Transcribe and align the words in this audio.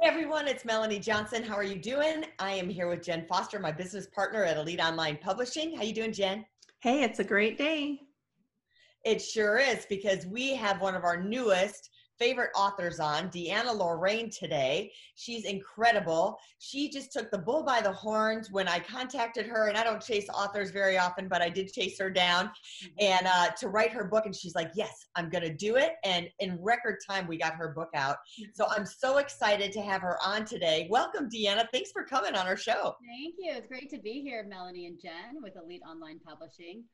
Hey 0.00 0.08
everyone, 0.08 0.48
it's 0.48 0.64
Melanie 0.64 0.98
Johnson. 0.98 1.44
How 1.44 1.54
are 1.54 1.62
you 1.62 1.76
doing? 1.76 2.24
I 2.40 2.50
am 2.50 2.68
here 2.68 2.88
with 2.88 3.04
Jen 3.04 3.26
Foster, 3.28 3.60
my 3.60 3.70
business 3.70 4.08
partner 4.08 4.42
at 4.42 4.56
Elite 4.56 4.80
Online 4.80 5.16
Publishing. 5.16 5.76
How 5.76 5.84
you 5.84 5.94
doing, 5.94 6.12
Jen? 6.12 6.44
Hey, 6.80 7.04
it's 7.04 7.20
a 7.20 7.24
great 7.24 7.56
day. 7.56 8.00
It 9.04 9.22
sure 9.22 9.56
is 9.58 9.86
because 9.88 10.26
we 10.26 10.56
have 10.56 10.80
one 10.80 10.96
of 10.96 11.04
our 11.04 11.22
newest 11.22 11.90
favorite 12.18 12.50
authors 12.54 13.00
on, 13.00 13.28
Deanna 13.28 13.76
Lorraine 13.76 14.30
today. 14.30 14.92
She's 15.14 15.44
incredible. 15.44 16.38
She 16.58 16.88
just 16.88 17.12
took 17.12 17.30
the 17.30 17.38
bull 17.38 17.62
by 17.64 17.80
the 17.80 17.92
horns 17.92 18.50
when 18.50 18.68
I 18.68 18.78
contacted 18.78 19.46
her, 19.46 19.68
and 19.68 19.76
I 19.76 19.84
don't 19.84 20.02
chase 20.02 20.28
authors 20.28 20.70
very 20.70 20.98
often, 20.98 21.28
but 21.28 21.42
I 21.42 21.48
did 21.48 21.72
chase 21.72 21.98
her 21.98 22.10
down 22.10 22.46
mm-hmm. 22.46 22.88
and 23.00 23.26
uh, 23.26 23.50
to 23.58 23.68
write 23.68 23.90
her 23.92 24.04
book. 24.04 24.26
And 24.26 24.34
she's 24.34 24.54
like, 24.54 24.70
Yes, 24.74 25.06
I'm 25.16 25.28
going 25.28 25.44
to 25.44 25.54
do 25.54 25.76
it. 25.76 25.92
And 26.04 26.28
in 26.38 26.58
record 26.60 26.98
time, 27.06 27.26
we 27.26 27.36
got 27.36 27.54
her 27.54 27.68
book 27.68 27.90
out. 27.94 28.16
So 28.54 28.66
I'm 28.68 28.86
so 28.86 29.18
excited 29.18 29.72
to 29.72 29.82
have 29.82 30.02
her 30.02 30.18
on 30.24 30.44
today. 30.44 30.86
Welcome, 30.90 31.28
Deanna. 31.28 31.66
Thanks 31.72 31.92
for 31.92 32.04
coming 32.04 32.34
on 32.34 32.46
our 32.46 32.56
show. 32.56 32.96
Thank 33.06 33.34
you. 33.38 33.52
It's 33.52 33.66
great 33.66 33.90
to 33.90 33.98
be 33.98 34.22
here, 34.22 34.44
Melanie 34.48 34.86
and 34.86 35.00
Jen 35.00 35.42
with 35.42 35.54
Elite 35.56 35.82
Online 35.88 36.18
Publishing. 36.18 36.84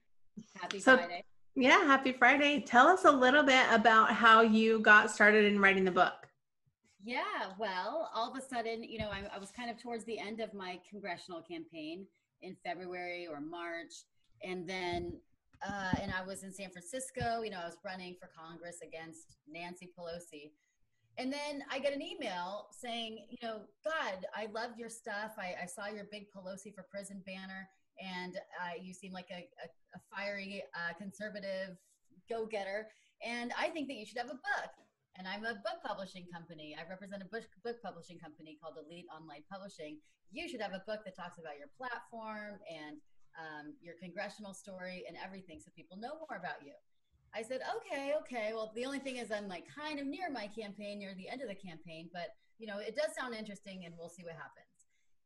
Happy 0.61 0.81
so- 0.81 0.97
Friday. 0.97 1.25
Yeah, 1.57 1.85
happy 1.85 2.13
Friday. 2.13 2.61
Tell 2.61 2.87
us 2.87 3.05
a 3.05 3.11
little 3.11 3.43
bit 3.43 3.67
about 3.71 4.13
how 4.13 4.41
you 4.41 4.79
got 4.79 5.11
started 5.11 5.45
in 5.45 5.61
writing 5.61 5.85
the 5.85 5.91
book. 5.91 6.29
Yeah, 7.03 7.23
well, 7.59 8.11
all 8.15 8.31
of 8.31 8.37
a 8.37 8.47
sudden, 8.47 8.85
you 8.85 8.99
know, 8.99 9.09
I, 9.09 9.23
I, 9.35 9.39
was 9.39 9.51
kind 9.51 9.71
of 9.71 9.81
towards 9.83 10.05
the 10.05 10.19
end 10.19 10.41
of 10.41 10.55
my 10.55 10.79
congressional 10.89 11.41
campaign 11.41 12.07
in 12.43 12.57
February 12.65 13.27
or 13.27 13.41
March. 13.41 14.05
And 14.45 14.69
then, 14.69 15.15
uh, 15.67 15.93
and 16.01 16.13
I 16.13 16.25
was 16.25 16.45
in 16.45 16.53
San 16.53 16.71
Francisco, 16.71 17.43
you 17.43 17.51
know, 17.51 17.61
I 17.61 17.67
was 17.67 17.79
running 17.85 18.17
for 18.21 18.31
Congress 18.39 18.77
against 18.87 19.37
Nancy 19.51 19.91
Pelosi. 19.99 20.53
And 21.19 21.33
then 21.33 21.65
I 21.71 21.81
get 21.81 21.93
an 21.93 22.03
email 22.03 22.69
saying, 22.71 23.27
you 23.29 23.39
know, 23.43 23.63
God, 23.85 24.27
I 24.35 24.47
loved 24.55 24.79
your 24.79 24.89
stuff. 24.89 25.33
I, 25.37 25.55
I 25.63 25.67
saw 25.67 25.89
your 25.89 26.05
big 26.13 26.27
Pelosi 26.33 26.75
for 26.75 26.87
prison 26.91 27.23
banner 27.27 27.69
and 28.01 28.37
uh, 28.37 28.75
you 28.81 28.93
seem 28.93 29.13
like 29.13 29.29
a, 29.31 29.47
a, 29.61 29.69
a 29.95 30.01
fiery 30.11 30.63
uh, 30.75 30.93
conservative 30.97 31.77
go-getter. 32.29 32.89
And 33.25 33.53
i 33.59 33.69
think 33.69 33.89
that 33.89 33.95
you 33.95 34.07
should 34.07 34.19
have 34.19 34.33
a 34.33 34.41
book. 34.41 34.73
And 35.17 35.29
i'm 35.29 35.45
a 35.45 35.61
book 35.61 35.85
publishing 35.85 36.27
company. 36.33 36.77
I 36.79 36.89
represent 36.89 37.23
a 37.23 37.29
book, 37.29 37.45
book 37.65 37.77
publishing 37.85 38.19
company 38.19 38.57
called 38.61 38.77
elite 38.81 39.07
online 39.13 39.45
publishing. 39.51 39.99
You 40.33 40.49
should 40.49 40.63
have 40.63 40.73
a 40.73 40.83
book 40.87 41.01
that 41.05 41.17
talks 41.17 41.39
about 41.39 41.59
your 41.59 41.69
platform 41.77 42.63
and 42.71 42.97
um, 43.39 43.75
your 43.83 43.95
congressional 44.01 44.55
story 44.55 45.05
and 45.07 45.17
everything 45.19 45.61
so 45.61 45.71
people 45.77 45.99
know 45.99 46.19
more 46.23 46.39
about 46.39 46.65
you. 46.65 46.73
I 47.35 47.43
said 47.43 47.61
okay 47.79 48.15
okay. 48.23 48.51
Well 48.55 48.73
the 48.75 48.87
only 48.87 48.99
thing 48.99 49.17
is 49.17 49.31
i'm 49.31 49.47
like 49.47 49.65
kind 49.71 50.01
of 50.01 50.07
near 50.07 50.31
my 50.31 50.49
campaign 50.49 50.99
near 50.99 51.15
the 51.15 51.29
end 51.29 51.43
of 51.43 51.49
the 51.49 51.55
campaign 51.55 52.11
but 52.13 52.35
you 52.59 52.67
know 52.67 52.79
it 52.79 52.97
does 52.97 53.15
sound 53.15 53.35
interesting 53.35 53.85
and 53.85 53.95
we'll 53.99 54.09
see 54.09 54.25
what 54.25 54.35
happens. 54.35 54.71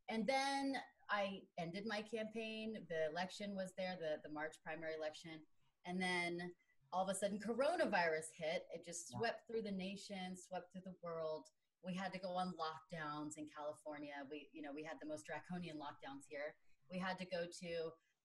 And 0.09 0.27
then 0.27 0.77
I 1.11 1.41
ended 1.59 1.85
my 1.87 2.03
campaign. 2.03 2.75
The 2.89 3.11
election 3.11 3.55
was 3.55 3.73
there, 3.77 3.97
the, 4.01 4.21
the 4.27 4.33
March 4.33 4.57
primary 4.65 4.95
election. 4.99 5.41
And 5.87 6.01
then 6.01 6.51
all 6.93 7.05
of 7.05 7.11
a 7.11 7.19
sudden, 7.19 7.39
coronavirus 7.39 8.31
hit. 8.39 8.65
It 8.73 8.85
just 8.85 9.11
swept 9.11 9.47
through 9.47 9.63
the 9.63 9.73
nation, 9.73 10.37
swept 10.37 10.73
through 10.73 10.87
the 10.87 10.95
world. 11.03 11.47
We 11.85 11.95
had 11.95 12.13
to 12.13 12.19
go 12.19 12.31
on 12.31 12.55
lockdowns 12.55 13.37
in 13.37 13.47
California. 13.51 14.15
We, 14.31 14.49
you 14.53 14.63
know, 14.63 14.71
we 14.75 14.85
had 14.85 14.97
the 15.03 15.09
most 15.09 15.27
draconian 15.27 15.77
lockdowns 15.77 16.25
here. 16.29 16.55
We 16.91 16.99
had 16.99 17.19
to 17.19 17.27
go 17.27 17.45
to, 17.45 17.73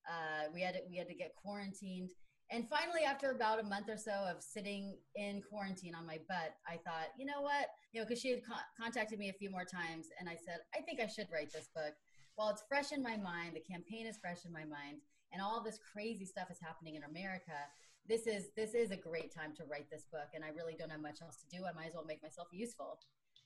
uh, 0.08 0.54
we 0.54 0.62
had 0.62 0.76
to, 0.76 0.82
we 0.90 0.98
had 0.98 1.08
to 1.08 1.16
get 1.16 1.36
quarantined. 1.36 2.12
And 2.52 2.68
finally, 2.68 3.04
after 3.06 3.32
about 3.32 3.60
a 3.60 3.64
month 3.64 3.90
or 3.90 3.98
so 3.98 4.12
of 4.12 4.42
sitting 4.42 4.98
in 5.16 5.42
quarantine 5.50 5.94
on 5.94 6.08
my 6.08 6.18
butt, 6.28 6.56
I 6.68 6.78
thought, 6.86 7.14
you 7.18 7.26
know 7.26 7.42
what? 7.42 7.68
You 7.94 8.02
know, 8.02 8.08
because 8.08 8.22
she 8.22 8.32
had 8.32 8.42
co- 8.48 8.66
contacted 8.80 9.20
me 9.20 9.30
a 9.30 9.34
few 9.34 9.52
more 9.52 9.66
times, 9.66 10.08
and 10.20 10.28
I 10.28 10.34
said, 10.34 10.58
I 10.74 10.82
think 10.82 11.00
I 11.00 11.06
should 11.06 11.28
write 11.32 11.52
this 11.54 11.70
book 11.76 11.94
while 12.40 12.50
it's 12.50 12.64
fresh 12.70 12.94
in 12.94 13.04
my 13.04 13.18
mind, 13.18 13.52
the 13.54 13.60
campaign 13.60 14.08
is 14.08 14.16
fresh 14.16 14.46
in 14.46 14.54
my 14.54 14.64
mind, 14.64 15.04
and 15.34 15.42
all 15.42 15.62
this 15.62 15.78
crazy 15.92 16.24
stuff 16.24 16.50
is 16.50 16.58
happening 16.62 16.96
in 16.96 17.04
America. 17.04 17.68
This 18.08 18.28
is 18.28 18.48
this 18.56 18.74
is 18.74 18.92
a 18.92 18.96
great 18.96 19.36
time 19.36 19.54
to 19.58 19.66
write 19.70 19.92
this 19.92 20.06
book, 20.10 20.32
and 20.34 20.42
I 20.42 20.48
really 20.56 20.74
don't 20.80 20.90
have 20.90 21.02
much 21.02 21.22
else 21.22 21.36
to 21.44 21.48
do. 21.52 21.66
I 21.66 21.74
might 21.76 21.88
as 21.88 21.96
well 21.96 22.06
make 22.08 22.24
myself 22.24 22.48
useful. 22.54 22.98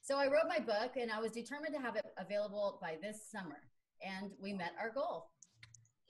So 0.03 0.17
I 0.17 0.25
wrote 0.25 0.45
my 0.47 0.59
book, 0.59 0.93
and 0.95 1.11
I 1.11 1.19
was 1.19 1.31
determined 1.31 1.73
to 1.73 1.81
have 1.81 1.95
it 1.95 2.05
available 2.19 2.77
by 2.79 2.97
this 3.01 3.17
summer, 3.31 3.65
and 4.05 4.29
we 4.39 4.53
met 4.53 4.73
our 4.79 4.91
goal. 4.91 5.31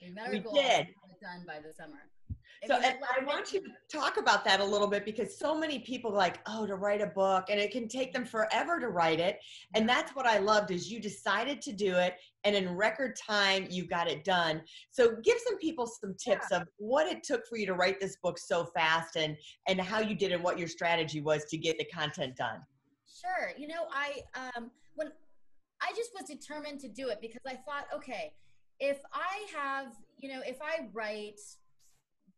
We 0.01 0.09
met 0.09 0.27
our 0.27 0.39
goal. 0.39 0.51
we 0.51 0.59
goal. 0.59 0.69
Did. 0.69 0.87
Done 1.21 1.45
by 1.47 1.59
the 1.65 1.73
summer. 1.73 2.11
So 2.67 2.75
and 2.75 2.95
I 3.03 3.23
want 3.25 3.51
you 3.51 3.61
to 3.61 3.69
talk 3.91 4.17
about 4.17 4.45
that 4.45 4.61
a 4.61 4.65
little 4.65 4.87
bit 4.87 5.03
because 5.03 5.37
so 5.37 5.57
many 5.57 5.79
people 5.79 6.13
like, 6.13 6.39
oh, 6.47 6.65
to 6.65 6.75
write 6.75 7.01
a 7.01 7.07
book 7.07 7.45
and 7.49 7.59
it 7.59 7.71
can 7.71 7.87
take 7.87 8.13
them 8.13 8.25
forever 8.25 8.79
to 8.79 8.87
write 8.87 9.19
it. 9.19 9.39
And 9.75 9.87
that's 9.87 10.15
what 10.15 10.25
I 10.25 10.37
loved 10.37 10.71
is 10.71 10.89
you 10.89 11.01
decided 11.01 11.61
to 11.63 11.73
do 11.73 11.95
it 11.95 12.15
and 12.45 12.55
in 12.55 12.75
record 12.75 13.15
time 13.15 13.67
you 13.69 13.85
got 13.85 14.07
it 14.07 14.23
done. 14.23 14.61
So 14.91 15.17
give 15.23 15.37
some 15.45 15.57
people 15.57 15.87
some 15.87 16.15
tips 16.15 16.47
yeah. 16.51 16.61
of 16.61 16.67
what 16.77 17.07
it 17.07 17.23
took 17.23 17.45
for 17.47 17.57
you 17.57 17.65
to 17.65 17.73
write 17.73 17.99
this 17.99 18.17
book 18.23 18.39
so 18.39 18.65
fast 18.65 19.17
and 19.17 19.35
and 19.67 19.79
how 19.81 19.99
you 19.99 20.15
did 20.15 20.31
and 20.31 20.43
what 20.43 20.57
your 20.57 20.67
strategy 20.67 21.21
was 21.21 21.45
to 21.45 21.57
get 21.57 21.77
the 21.77 21.85
content 21.85 22.35
done. 22.37 22.61
Sure. 23.21 23.51
You 23.57 23.67
know, 23.67 23.87
I 23.91 24.21
um 24.35 24.71
when 24.95 25.09
I 25.81 25.91
just 25.95 26.11
was 26.13 26.23
determined 26.29 26.79
to 26.81 26.87
do 26.87 27.09
it 27.09 27.19
because 27.21 27.41
I 27.45 27.55
thought, 27.55 27.87
okay, 27.93 28.33
if 28.79 28.99
I 29.13 29.45
have, 29.55 29.93
you 30.19 30.29
know, 30.29 30.41
if 30.45 30.57
I 30.61 30.87
write 30.93 31.39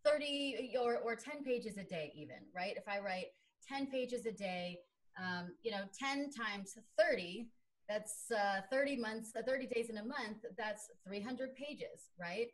30 0.05 0.73
or, 0.81 0.97
or 0.97 1.15
10 1.15 1.43
pages 1.43 1.77
a 1.77 1.83
day 1.83 2.11
even 2.15 2.37
right? 2.55 2.73
If 2.77 2.87
i 2.87 2.99
write 2.99 3.27
10 3.67 3.87
pages 3.87 4.25
a 4.25 4.31
day 4.31 4.79
um, 5.19 5.49
you 5.63 5.71
know 5.71 5.83
10 5.97 6.29
times 6.31 6.77
30 6.97 7.49
that's 7.89 8.31
uh, 8.31 8.61
30 8.71 8.97
months 8.97 9.31
uh, 9.37 9.41
30 9.45 9.67
days 9.67 9.89
in 9.89 9.97
a 9.97 10.03
month 10.03 10.37
that's 10.57 10.89
300 11.07 11.55
pages 11.55 12.11
right? 12.19 12.47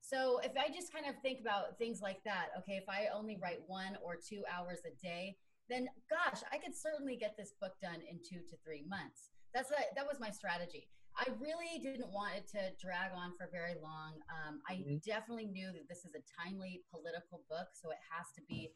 So 0.00 0.38
if 0.44 0.52
i 0.58 0.72
just 0.72 0.92
kind 0.92 1.06
of 1.06 1.14
think 1.22 1.40
about 1.40 1.78
things 1.78 2.00
like 2.02 2.22
that 2.24 2.48
okay 2.58 2.74
if 2.74 2.88
i 2.88 3.08
only 3.14 3.38
write 3.42 3.60
one 3.66 3.96
or 4.04 4.16
two 4.16 4.42
hours 4.54 4.80
a 4.86 4.94
day 5.02 5.36
then 5.68 5.88
gosh 6.10 6.42
i 6.52 6.58
could 6.58 6.74
certainly 6.74 7.16
get 7.16 7.36
this 7.36 7.54
book 7.60 7.72
done 7.80 8.00
in 8.10 8.18
two 8.18 8.40
to 8.50 8.56
three 8.64 8.84
months 8.88 9.30
that's 9.54 9.70
a, 9.70 9.80
that 9.94 10.06
was 10.06 10.20
my 10.20 10.30
strategy 10.30 10.88
I 11.16 11.30
really 11.38 11.78
didn't 11.78 12.10
want 12.10 12.34
it 12.34 12.48
to 12.58 12.74
drag 12.82 13.12
on 13.14 13.38
for 13.38 13.48
very 13.52 13.78
long. 13.80 14.18
Um, 14.26 14.58
I 14.68 14.82
mm-hmm. 14.82 14.96
definitely 15.06 15.46
knew 15.46 15.70
that 15.70 15.88
this 15.88 16.04
is 16.04 16.14
a 16.14 16.26
timely 16.34 16.82
political 16.90 17.42
book, 17.48 17.70
so 17.72 17.90
it 17.90 18.02
has 18.10 18.26
to 18.34 18.42
be 18.48 18.72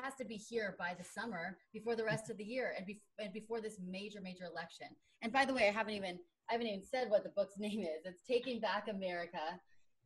has 0.00 0.14
to 0.14 0.24
be 0.24 0.36
here 0.36 0.76
by 0.78 0.94
the 0.96 1.04
summer 1.04 1.58
before 1.72 1.96
the 1.96 2.04
rest 2.04 2.30
of 2.30 2.38
the 2.38 2.44
year 2.44 2.72
and, 2.78 2.86
be- 2.86 3.02
and 3.18 3.32
before 3.32 3.60
this 3.60 3.78
major 3.84 4.20
major 4.22 4.44
election. 4.44 4.86
And 5.22 5.32
by 5.32 5.44
the 5.44 5.52
way, 5.52 5.68
I 5.68 5.72
haven't 5.72 5.94
even 5.94 6.18
I 6.48 6.52
haven't 6.54 6.68
even 6.68 6.84
said 6.84 7.10
what 7.10 7.24
the 7.24 7.34
book's 7.34 7.58
name 7.58 7.80
is. 7.80 8.06
It's 8.06 8.22
Taking 8.22 8.60
Back 8.60 8.86
America: 8.88 9.58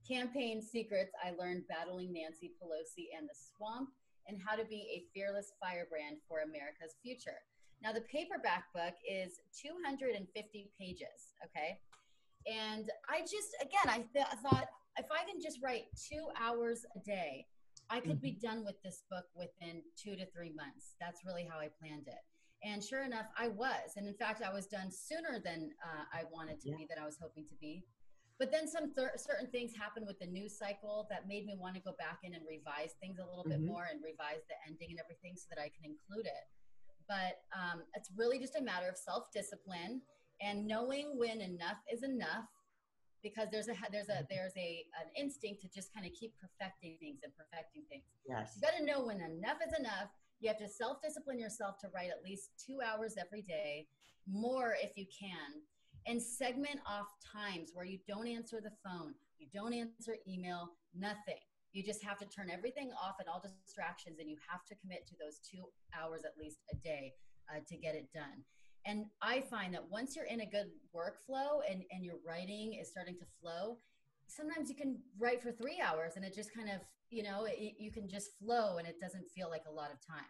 Campaign 0.08 0.62
Secrets 0.62 1.12
I 1.22 1.32
Learned 1.38 1.64
Battling 1.68 2.14
Nancy 2.14 2.52
Pelosi 2.56 3.12
and 3.16 3.28
the 3.28 3.36
Swamp, 3.36 3.90
and 4.28 4.38
How 4.44 4.56
to 4.56 4.64
Be 4.64 4.86
a 4.90 5.04
Fearless 5.14 5.52
Firebrand 5.60 6.18
for 6.28 6.40
America's 6.40 6.96
Future. 7.02 7.38
Now, 7.82 7.92
the 7.92 8.02
paperback 8.02 8.72
book 8.74 8.94
is 9.04 9.40
250 9.60 10.70
pages, 10.78 11.34
okay? 11.44 11.78
And 12.46 12.90
I 13.08 13.20
just, 13.20 13.54
again, 13.60 13.86
I, 13.86 14.04
th- 14.12 14.26
thought 14.42 14.68
if 14.98 15.06
I 15.10 15.28
can 15.28 15.40
just 15.40 15.60
write 15.62 15.84
two 15.94 16.28
hours 16.40 16.84
a 16.96 17.00
day, 17.00 17.46
I 17.90 18.00
could 18.00 18.20
be 18.20 18.32
mm-hmm. 18.32 18.46
done 18.46 18.64
with 18.64 18.82
this 18.82 19.02
book 19.10 19.26
within 19.36 19.82
two 19.96 20.16
to 20.16 20.26
three 20.26 20.52
months. 20.56 20.94
That's 21.00 21.24
really 21.24 21.46
how 21.48 21.58
I 21.58 21.68
planned 21.80 22.08
it. 22.08 22.22
And 22.64 22.82
sure 22.82 23.04
enough, 23.04 23.26
I 23.38 23.48
was. 23.48 23.94
And 23.96 24.08
in 24.08 24.14
fact, 24.14 24.42
I 24.42 24.52
was 24.52 24.66
done 24.66 24.90
sooner 24.90 25.38
than 25.44 25.70
uh, 25.84 26.04
I 26.12 26.22
wanted 26.32 26.60
to 26.62 26.70
yeah. 26.70 26.76
be, 26.78 26.86
that 26.88 26.98
I 27.00 27.04
was 27.04 27.18
hoping 27.20 27.44
to 27.46 27.54
be. 27.60 27.84
But 28.38 28.52
then 28.52 28.68
some 28.68 28.92
th- 28.92 29.16
certain 29.16 29.48
things 29.48 29.72
happened 29.72 30.06
with 30.06 30.18
the 30.20 30.26
news 30.26 30.58
cycle 30.58 31.06
that 31.08 31.26
made 31.26 31.46
me 31.46 31.56
want 31.56 31.74
to 31.74 31.80
go 31.80 31.96
back 31.98 32.20
in 32.22 32.34
and 32.34 32.44
revise 32.44 32.92
things 33.00 33.16
a 33.18 33.24
little 33.24 33.44
mm-hmm. 33.48 33.64
bit 33.64 33.72
more 33.72 33.88
and 33.90 34.04
revise 34.04 34.44
the 34.48 34.56
ending 34.68 34.92
and 34.92 35.00
everything 35.00 35.34
so 35.36 35.48
that 35.48 35.60
I 35.60 35.72
can 35.72 35.88
include 35.88 36.26
it. 36.26 36.44
But 37.08 37.40
um, 37.56 37.80
it's 37.94 38.10
really 38.16 38.38
just 38.38 38.56
a 38.56 38.62
matter 38.62 38.88
of 38.88 38.96
self-discipline 38.96 40.02
and 40.42 40.66
knowing 40.66 41.16
when 41.16 41.40
enough 41.40 41.80
is 41.90 42.02
enough 42.02 42.44
because 43.22 43.48
there's 43.50 43.68
a 43.68 43.74
there's 43.90 44.08
a 44.08 44.26
there's 44.28 44.52
a 44.56 44.84
an 45.00 45.08
instinct 45.16 45.62
to 45.62 45.68
just 45.72 45.92
kind 45.94 46.06
of 46.06 46.12
keep 46.12 46.34
perfecting 46.38 46.96
things 47.00 47.20
and 47.24 47.32
perfecting 47.34 47.82
things. 47.88 48.04
Yes. 48.28 48.54
You 48.56 48.62
got 48.62 48.76
to 48.76 48.84
know 48.84 49.06
when 49.06 49.20
enough 49.20 49.58
is 49.66 49.72
enough. 49.78 50.12
You 50.40 50.48
have 50.48 50.58
to 50.58 50.68
self 50.68 51.00
discipline 51.02 51.38
yourself 51.38 51.78
to 51.80 51.88
write 51.94 52.10
at 52.10 52.22
least 52.22 52.50
two 52.60 52.78
hours 52.84 53.14
every 53.18 53.42
day, 53.42 53.88
more 54.28 54.76
if 54.82 54.96
you 54.96 55.06
can, 55.08 55.62
and 56.06 56.22
segment 56.22 56.78
off 56.86 57.06
times 57.20 57.70
where 57.74 57.84
you 57.84 57.98
don't 58.06 58.28
answer 58.28 58.60
the 58.62 58.72
phone, 58.84 59.14
you 59.38 59.48
don't 59.52 59.74
answer 59.74 60.16
email, 60.28 60.70
nothing. 60.94 61.40
You 61.72 61.82
just 61.82 62.02
have 62.02 62.18
to 62.18 62.26
turn 62.26 62.48
everything 62.50 62.90
off 62.92 63.16
and 63.18 63.28
all 63.28 63.42
distractions, 63.42 64.18
and 64.18 64.30
you 64.30 64.36
have 64.50 64.64
to 64.66 64.74
commit 64.76 65.06
to 65.08 65.14
those 65.20 65.38
two 65.38 65.64
hours 65.98 66.22
at 66.24 66.38
least 66.40 66.58
a 66.72 66.76
day 66.76 67.12
uh, 67.50 67.60
to 67.68 67.76
get 67.76 67.94
it 67.94 68.08
done. 68.14 68.44
And 68.86 69.06
I 69.20 69.40
find 69.40 69.74
that 69.74 69.90
once 69.90 70.14
you're 70.14 70.26
in 70.26 70.40
a 70.40 70.46
good 70.46 70.70
workflow 70.94 71.60
and, 71.68 71.82
and 71.90 72.04
your 72.04 72.14
writing 72.26 72.78
is 72.80 72.88
starting 72.88 73.16
to 73.18 73.26
flow, 73.40 73.78
sometimes 74.28 74.70
you 74.70 74.76
can 74.76 74.98
write 75.18 75.42
for 75.42 75.50
three 75.50 75.80
hours 75.84 76.12
and 76.14 76.24
it 76.24 76.34
just 76.34 76.54
kind 76.54 76.68
of, 76.68 76.80
you 77.10 77.24
know, 77.24 77.46
it, 77.46 77.74
you 77.78 77.90
can 77.90 78.08
just 78.08 78.38
flow 78.38 78.78
and 78.78 78.86
it 78.86 79.00
doesn't 79.00 79.28
feel 79.34 79.50
like 79.50 79.64
a 79.68 79.72
lot 79.72 79.90
of 79.92 79.98
time. 80.06 80.24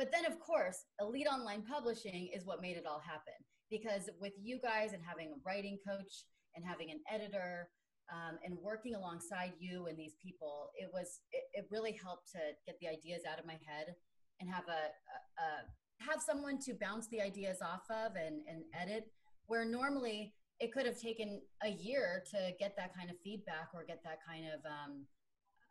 But 0.00 0.10
then, 0.10 0.24
of 0.24 0.40
course, 0.40 0.86
Elite 0.98 1.26
Online 1.30 1.60
Publishing 1.60 2.30
is 2.34 2.46
what 2.46 2.62
made 2.62 2.78
it 2.78 2.86
all 2.88 3.02
happen. 3.04 3.36
Because 3.70 4.08
with 4.18 4.32
you 4.40 4.58
guys 4.58 4.94
and 4.94 5.02
having 5.06 5.28
a 5.28 5.40
writing 5.44 5.76
coach 5.86 6.24
and 6.56 6.64
having 6.64 6.90
an 6.90 7.00
editor 7.12 7.68
um, 8.10 8.38
and 8.42 8.56
working 8.62 8.94
alongside 8.94 9.52
you 9.60 9.88
and 9.88 9.98
these 9.98 10.14
people, 10.24 10.70
it 10.74 10.88
was 10.90 11.20
it, 11.32 11.42
it, 11.52 11.66
really 11.70 11.92
helped 11.92 12.32
to 12.32 12.38
get 12.64 12.80
the 12.80 12.88
ideas 12.88 13.24
out 13.30 13.38
of 13.38 13.44
my 13.44 13.60
head 13.68 13.94
and 14.40 14.48
have 14.48 14.64
a, 14.68 14.88
a, 14.88 15.44
a 15.44 16.08
have 16.10 16.22
someone 16.22 16.58
to 16.60 16.72
bounce 16.80 17.06
the 17.08 17.20
ideas 17.20 17.58
off 17.60 17.84
of 17.90 18.16
and, 18.16 18.40
and 18.48 18.64
edit 18.72 19.12
where 19.48 19.66
normally 19.66 20.32
it 20.60 20.72
could 20.72 20.86
have 20.86 20.98
taken 20.98 21.42
a 21.62 21.68
year 21.68 22.24
to 22.30 22.52
get 22.58 22.74
that 22.78 22.96
kind 22.96 23.10
of 23.10 23.16
feedback 23.22 23.68
or 23.74 23.84
get 23.86 24.00
that 24.04 24.18
kind 24.26 24.46
of 24.46 24.64
um, 24.64 25.04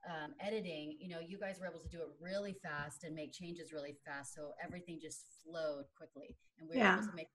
um, 0.07 0.34
editing 0.40 0.96
you 1.00 1.10
know 1.10 1.19
you 1.19 1.38
guys 1.38 1.60
were 1.60 1.68
able 1.68 1.80
to 1.80 1.90
do 1.90 2.00
it 2.00 2.07
really 2.22 2.56
fast 2.63 3.04
and 3.04 3.13
make 3.13 3.34
changes 3.34 3.74
really 3.74 3.96
fast 4.06 4.34
so 4.34 4.51
everything 4.63 5.00
just 5.01 5.25
flowed 5.44 5.86
quickly 5.98 6.36
and 6.60 6.69
we 6.69 6.78
were 6.78 6.84
yeah. 6.84 6.98
able 6.98 7.07
to 7.07 7.16
make 7.16 7.28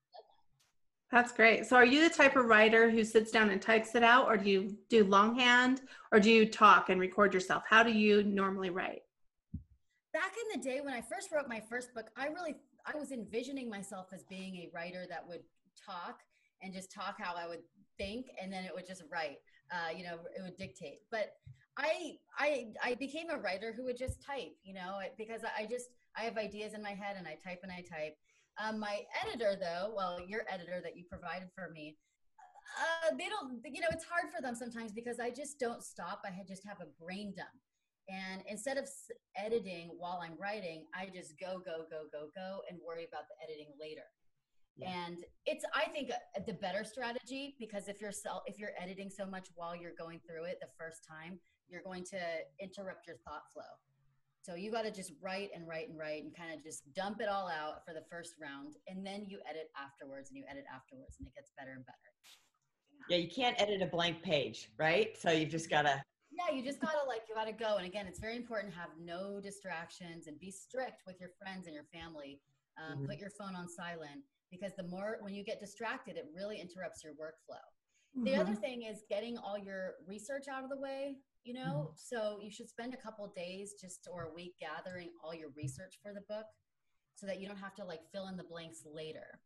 that's 1.11 1.31
great. 1.31 1.65
So, 1.65 1.75
are 1.75 1.85
you 1.85 2.07
the 2.07 2.13
type 2.13 2.35
of 2.35 2.45
writer 2.45 2.89
who 2.89 3.03
sits 3.03 3.31
down 3.31 3.49
and 3.49 3.61
types 3.61 3.95
it 3.95 4.03
out, 4.03 4.27
or 4.27 4.37
do 4.37 4.49
you 4.49 4.75
do 4.89 5.03
longhand, 5.03 5.81
or 6.11 6.19
do 6.19 6.31
you 6.31 6.45
talk 6.45 6.89
and 6.89 6.99
record 6.99 7.33
yourself? 7.33 7.63
How 7.69 7.83
do 7.83 7.91
you 7.91 8.23
normally 8.23 8.69
write? 8.69 9.03
Back 10.13 10.33
in 10.33 10.59
the 10.59 10.67
day 10.67 10.81
when 10.81 10.93
I 10.93 11.01
first 11.01 11.31
wrote 11.31 11.47
my 11.47 11.61
first 11.69 11.93
book, 11.93 12.07
I 12.17 12.27
really 12.27 12.55
I 12.85 12.97
was 12.97 13.11
envisioning 13.11 13.69
myself 13.69 14.07
as 14.13 14.23
being 14.23 14.55
a 14.57 14.69
writer 14.73 15.05
that 15.09 15.25
would 15.27 15.41
talk 15.85 16.19
and 16.61 16.73
just 16.73 16.91
talk 16.91 17.15
how 17.19 17.35
I 17.35 17.47
would 17.47 17.61
think, 17.97 18.27
and 18.41 18.51
then 18.51 18.65
it 18.65 18.71
would 18.73 18.87
just 18.87 19.03
write. 19.11 19.37
Uh, 19.71 19.95
you 19.95 20.03
know, 20.03 20.17
it 20.37 20.41
would 20.43 20.57
dictate. 20.57 20.99
But 21.11 21.33
I 21.77 22.17
I 22.37 22.67
I 22.83 22.95
became 22.95 23.29
a 23.29 23.37
writer 23.37 23.73
who 23.75 23.83
would 23.85 23.97
just 23.97 24.21
type. 24.23 24.55
You 24.63 24.73
know, 24.73 24.99
because 25.17 25.41
I 25.57 25.65
just 25.65 25.89
I 26.17 26.23
have 26.23 26.37
ideas 26.37 26.73
in 26.73 26.81
my 26.81 26.91
head 26.93 27.15
and 27.17 27.27
I 27.27 27.37
type 27.43 27.59
and 27.63 27.71
I 27.71 27.81
type. 27.81 28.15
Um, 28.57 28.79
my 28.79 29.01
editor, 29.21 29.57
though, 29.59 29.93
well, 29.95 30.19
your 30.25 30.43
editor 30.49 30.79
that 30.81 30.95
you 30.95 31.03
provided 31.09 31.49
for 31.53 31.69
me, 31.73 31.97
uh, 32.79 33.15
they 33.17 33.27
don't. 33.27 33.59
You 33.65 33.81
know, 33.81 33.87
it's 33.91 34.05
hard 34.05 34.31
for 34.33 34.41
them 34.41 34.55
sometimes 34.55 34.93
because 34.93 35.19
I 35.19 35.29
just 35.29 35.59
don't 35.59 35.83
stop. 35.83 36.21
I 36.25 36.31
just 36.47 36.65
have 36.65 36.77
a 36.81 37.03
brain 37.03 37.33
dump. 37.35 37.49
And 38.07 38.43
instead 38.47 38.77
of 38.77 38.87
editing 39.35 39.89
while 39.97 40.21
I'm 40.23 40.37
writing, 40.39 40.85
I 40.93 41.07
just 41.07 41.39
go, 41.39 41.57
go, 41.57 41.85
go, 41.89 42.05
go, 42.11 42.29
go, 42.35 42.59
and 42.69 42.77
worry 42.85 43.07
about 43.07 43.23
the 43.27 43.35
editing 43.43 43.73
later. 43.81 44.05
Yeah. 44.77 44.91
And 45.07 45.17
it's, 45.45 45.65
I 45.73 45.89
think, 45.89 46.11
uh, 46.11 46.41
the 46.45 46.53
better 46.53 46.83
strategy 46.83 47.55
because 47.59 47.87
if 47.87 48.01
you're 48.01 48.11
self, 48.11 48.43
if 48.45 48.59
you're 48.59 48.77
editing 48.79 49.09
so 49.09 49.25
much 49.25 49.47
while 49.55 49.75
you're 49.75 49.95
going 49.97 50.19
through 50.27 50.43
it 50.43 50.59
the 50.61 50.67
first 50.77 51.07
time, 51.07 51.39
you're 51.69 51.83
going 51.83 52.03
to 52.05 52.19
interrupt 52.59 53.07
your 53.07 53.17
thought 53.25 53.43
flow. 53.53 53.63
So 54.41 54.53
you 54.53 54.71
got 54.71 54.83
to 54.83 54.91
just 54.91 55.13
write 55.21 55.49
and 55.55 55.67
write 55.67 55.89
and 55.89 55.97
write 55.97 56.23
and 56.23 56.35
kind 56.35 56.53
of 56.53 56.63
just 56.63 56.83
dump 56.93 57.19
it 57.19 57.27
all 57.27 57.47
out 57.47 57.83
for 57.85 57.93
the 57.93 58.03
first 58.11 58.35
round, 58.39 58.75
and 58.87 59.05
then 59.05 59.25
you 59.27 59.39
edit 59.49 59.69
afterwards, 59.75 60.29
and 60.29 60.37
you 60.37 60.43
edit 60.49 60.65
afterwards, 60.73 61.17
and 61.19 61.27
it 61.27 61.33
gets 61.33 61.51
better 61.57 61.71
and 61.71 61.85
better. 61.85 61.97
Yeah, 63.09 63.17
you 63.17 63.29
can't 63.29 63.59
edit 63.59 63.81
a 63.81 63.85
blank 63.85 64.21
page, 64.21 64.69
right? 64.77 65.17
So 65.17 65.31
you've 65.31 65.49
just 65.49 65.69
got 65.69 65.83
to 65.83 66.01
yeah 66.37 66.53
you 66.53 66.63
just 66.63 66.81
gotta 66.81 66.99
like 67.07 67.21
you 67.29 67.35
gotta 67.35 67.51
go 67.51 67.77
and 67.77 67.85
again 67.85 68.05
it's 68.07 68.19
very 68.19 68.35
important 68.35 68.73
to 68.73 68.79
have 68.79 68.89
no 69.01 69.39
distractions 69.39 70.27
and 70.27 70.39
be 70.39 70.51
strict 70.51 71.03
with 71.07 71.19
your 71.19 71.29
friends 71.39 71.67
and 71.67 71.73
your 71.73 71.85
family 71.93 72.41
um, 72.77 72.97
mm-hmm. 72.97 73.05
put 73.07 73.19
your 73.19 73.29
phone 73.29 73.55
on 73.55 73.67
silent 73.69 74.21
because 74.51 74.71
the 74.77 74.83
more 74.83 75.17
when 75.21 75.33
you 75.33 75.43
get 75.43 75.59
distracted 75.59 76.17
it 76.17 76.25
really 76.35 76.59
interrupts 76.59 77.03
your 77.03 77.13
workflow 77.13 77.63
mm-hmm. 78.17 78.23
the 78.25 78.35
other 78.35 78.51
mm-hmm. 78.51 78.61
thing 78.61 78.81
is 78.83 79.03
getting 79.09 79.37
all 79.37 79.57
your 79.57 79.93
research 80.07 80.45
out 80.51 80.63
of 80.63 80.69
the 80.69 80.77
way 80.77 81.15
you 81.45 81.53
know? 81.53 81.87
Mm-hmm. 81.87 81.93
so 81.95 82.39
you 82.41 82.51
should 82.51 82.67
spend 82.67 82.93
a 82.93 82.97
couple 82.97 83.31
days 83.35 83.75
just 83.79 84.07
or 84.11 84.23
a 84.23 84.33
week 84.33 84.55
gathering 84.59 85.09
all 85.23 85.33
your 85.33 85.49
research 85.55 85.95
for 86.03 86.11
the 86.13 86.25
book 86.27 86.45
so 87.15 87.25
that 87.25 87.39
you 87.39 87.47
don't 87.47 87.57
have 87.57 87.75
to 87.75 87.85
like 87.85 88.01
fill 88.11 88.27
in 88.27 88.35
the 88.35 88.43
blanks 88.43 88.83
later. 88.85 89.39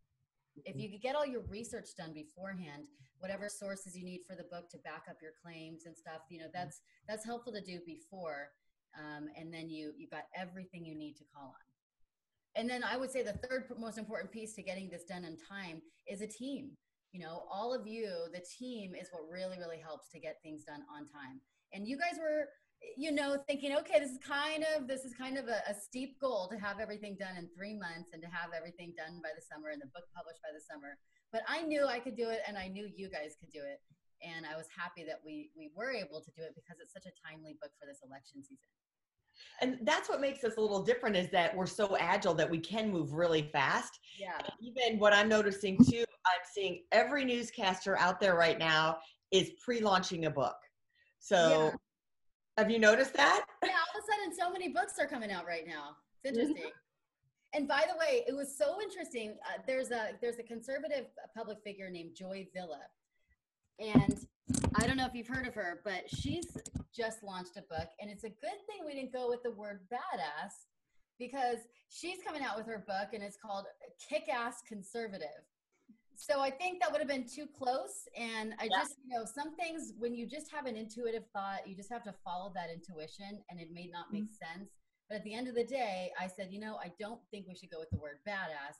If 0.66 0.76
you 0.76 0.90
could 0.90 1.02
get 1.02 1.16
all 1.16 1.26
your 1.26 1.44
research 1.48 1.90
done 1.98 2.14
beforehand 2.14 2.88
whatever 3.20 3.50
sources 3.50 3.96
you 3.96 4.04
need 4.04 4.22
for 4.28 4.36
the 4.36 4.48
book 4.50 4.70
to 4.70 4.78
back 4.80 5.04
up 5.10 5.18
your 5.22 5.34
claims 5.44 5.86
and 5.86 5.96
stuff 5.96 6.22
you 6.30 6.40
know 6.40 6.48
that's 6.54 6.82
that's 7.08 7.26
helpful 7.26 7.54
to 7.54 7.62
do 7.62 7.80
before 7.86 8.50
um, 8.98 9.28
and 9.38 9.54
then 9.54 9.70
you 9.70 9.92
you've 9.98 10.10
got 10.10 10.24
everything 10.36 10.86
you 10.86 10.96
need 10.96 11.16
to 11.18 11.24
call 11.34 11.50
on. 11.50 11.66
And 12.56 12.70
then 12.70 12.84
i 12.84 12.98
would 12.98 13.12
say 13.12 13.22
the 13.22 13.40
third 13.48 13.66
most 13.78 13.98
important 13.98 14.32
piece 14.32 14.56
to 14.56 14.64
getting 14.64 14.90
this 14.90 15.04
done 15.04 15.24
in 15.24 15.38
time 15.38 15.82
is 16.08 16.22
a 16.22 16.28
team. 16.28 16.72
You 17.12 17.22
know 17.22 17.44
all 17.52 17.74
of 17.74 17.88
you 17.88 18.10
the 18.34 18.44
team 18.58 18.96
is 18.96 19.10
what 19.12 19.30
really 19.30 19.58
really 19.60 19.80
helps 19.80 20.10
to 20.10 20.20
get 20.20 20.38
things 20.42 20.64
done 20.64 20.84
on 20.94 21.06
time 21.06 21.42
and 21.74 21.88
you 21.88 21.98
guys 21.98 22.20
were 22.20 22.50
you 22.96 23.12
know 23.12 23.38
thinking 23.48 23.76
okay 23.76 24.00
this 24.00 24.12
is 24.12 24.20
kind 24.26 24.66
of 24.76 24.88
this 24.88 25.04
is 25.04 25.14
kind 25.14 25.38
of 25.38 25.48
a, 25.48 25.60
a, 25.70 25.76
steep 25.76 26.20
goal 26.20 26.48
to 26.50 26.58
have 26.58 26.80
everything 26.80 27.16
done 27.20 27.36
in 27.38 27.50
three 27.56 27.76
months 27.76 28.12
and 28.14 28.22
to 28.22 28.28
have 28.28 28.52
everything 28.56 28.94
done 28.96 29.20
by 29.22 29.30
the 29.36 29.44
summer 29.44 29.70
and 29.70 29.82
the 29.82 29.92
book 29.92 30.08
published 30.16 30.40
by 30.42 30.50
the 30.56 30.64
summer. 30.64 30.98
But 31.32 31.44
i 31.48 31.62
knew 31.62 31.86
i 31.86 32.00
could 32.00 32.16
do 32.16 32.30
it 32.30 32.40
and 32.48 32.58
i 32.58 32.68
knew 32.68 32.88
you 32.96 33.10
guys 33.10 33.36
could 33.40 33.52
do 33.52 33.60
it. 33.60 33.80
And 34.24 34.46
i 34.46 34.56
was 34.56 34.68
happy 34.72 35.04
that 35.06 35.20
we 35.26 35.52
we 35.58 35.72
were 35.76 35.92
able 35.92 36.22
to 36.22 36.32
do 36.32 36.42
it 36.44 36.56
because 36.56 36.80
it's 36.82 36.94
such 36.94 37.06
a 37.06 37.14
timely 37.20 37.58
book 37.62 37.72
for 37.80 37.86
this 37.86 38.00
election 38.06 38.44
season. 38.44 38.72
And 39.62 39.80
that's 39.84 40.10
what 40.10 40.20
makes 40.20 40.44
us 40.44 40.58
a 40.58 40.62
little 40.62 40.84
different 40.84 41.16
is 41.16 41.30
that 41.32 41.56
we're 41.56 41.66
so 41.66 41.96
agile 41.98 42.34
that 42.34 42.50
we 42.50 42.60
can 42.60 42.92
move 42.92 43.14
really 43.14 43.50
fast. 43.54 44.00
Yeah. 44.20 44.36
And 44.40 44.52
even 44.62 45.00
what 45.00 45.14
i'm 45.14 45.28
noticing 45.28 45.78
too 45.78 46.06
i'm 46.26 46.46
seeing 46.54 46.84
every 46.92 47.26
newscaster 47.26 47.98
out 47.98 48.20
there 48.20 48.36
right 48.36 48.60
now 48.60 48.98
is 49.32 49.52
pre-launching 49.64 50.26
a 50.26 50.30
book 50.30 50.56
so 51.20 51.72
yeah 51.72 51.78
have 52.60 52.70
you 52.70 52.78
noticed 52.80 53.14
that? 53.14 53.46
Yeah, 53.64 53.72
all 53.72 54.00
of 54.00 54.04
a 54.04 54.12
sudden, 54.12 54.38
so 54.38 54.52
many 54.52 54.70
books 54.70 54.94
are 55.00 55.06
coming 55.06 55.32
out 55.32 55.46
right 55.46 55.66
now. 55.66 55.96
It's 56.24 56.38
mm-hmm. 56.38 56.48
interesting. 56.48 56.72
And 57.54 57.68
by 57.68 57.84
the 57.90 57.98
way, 57.98 58.24
it 58.28 58.36
was 58.36 58.58
so 58.58 58.82
interesting. 58.82 59.36
Uh, 59.48 59.62
there's 59.66 59.92
a 59.92 60.12
there's 60.22 60.40
a 60.40 60.44
conservative 60.44 61.06
public 61.36 61.60
figure 61.64 61.90
named 61.90 62.16
Joy 62.16 62.48
Villa, 62.54 62.82
and 63.80 64.26
I 64.76 64.88
don't 64.88 64.98
know 64.98 65.06
if 65.06 65.14
you've 65.14 65.28
heard 65.28 65.48
of 65.48 65.56
her, 65.56 65.82
but 65.84 66.10
she's 66.10 66.46
just 66.96 67.24
launched 67.24 67.58
a 67.58 67.62
book, 67.62 67.90
and 68.02 68.10
it's 68.10 68.24
a 68.24 68.30
good 68.30 68.60
thing 68.68 68.86
we 68.86 68.94
didn't 68.94 69.14
go 69.14 69.30
with 69.30 69.42
the 69.44 69.52
word 69.52 69.82
badass 69.92 70.52
because 71.18 71.60
she's 71.90 72.20
coming 72.26 72.44
out 72.44 72.58
with 72.58 72.68
her 72.68 72.84
book, 72.86 73.14
and 73.14 73.24
it's 73.24 73.38
called 73.38 73.66
Kick 74.10 74.28
Ass 74.30 74.62
Conservative 74.68 75.44
so 76.20 76.42
I 76.42 76.52
think 76.52 76.82
that 76.82 76.92
would 76.92 77.00
have 77.00 77.08
been 77.08 77.26
too 77.26 77.48
close. 77.48 78.04
And 78.14 78.54
I 78.60 78.66
yeah. 78.66 78.80
just, 78.80 78.98
you 79.02 79.16
know, 79.16 79.24
some 79.24 79.56
things 79.56 79.94
when 79.98 80.14
you 80.14 80.28
just 80.28 80.52
have 80.52 80.66
an 80.66 80.76
intuitive 80.76 81.24
thought, 81.32 81.66
you 81.66 81.78
just 81.78 81.90
have 81.90 82.04
to 82.04 82.14
follow 82.26 82.52
that 82.56 82.68
intuition 82.70 83.40
and 83.50 83.58
it 83.58 83.70
may 83.72 83.88
not 83.88 84.12
make 84.12 84.26
mm-hmm. 84.26 84.60
sense. 84.60 84.70
But 85.08 85.20
at 85.20 85.24
the 85.24 85.34
end 85.34 85.48
of 85.48 85.56
the 85.56 85.64
day, 85.64 86.12
I 86.20 86.28
said, 86.28 86.50
you 86.52 86.60
know, 86.60 86.76
I 86.76 86.92
don't 87.00 87.22
think 87.32 87.48
we 87.48 87.56
should 87.56 87.72
go 87.72 87.80
with 87.80 87.90
the 87.90 87.98
word 87.98 88.20
badass. 88.28 88.76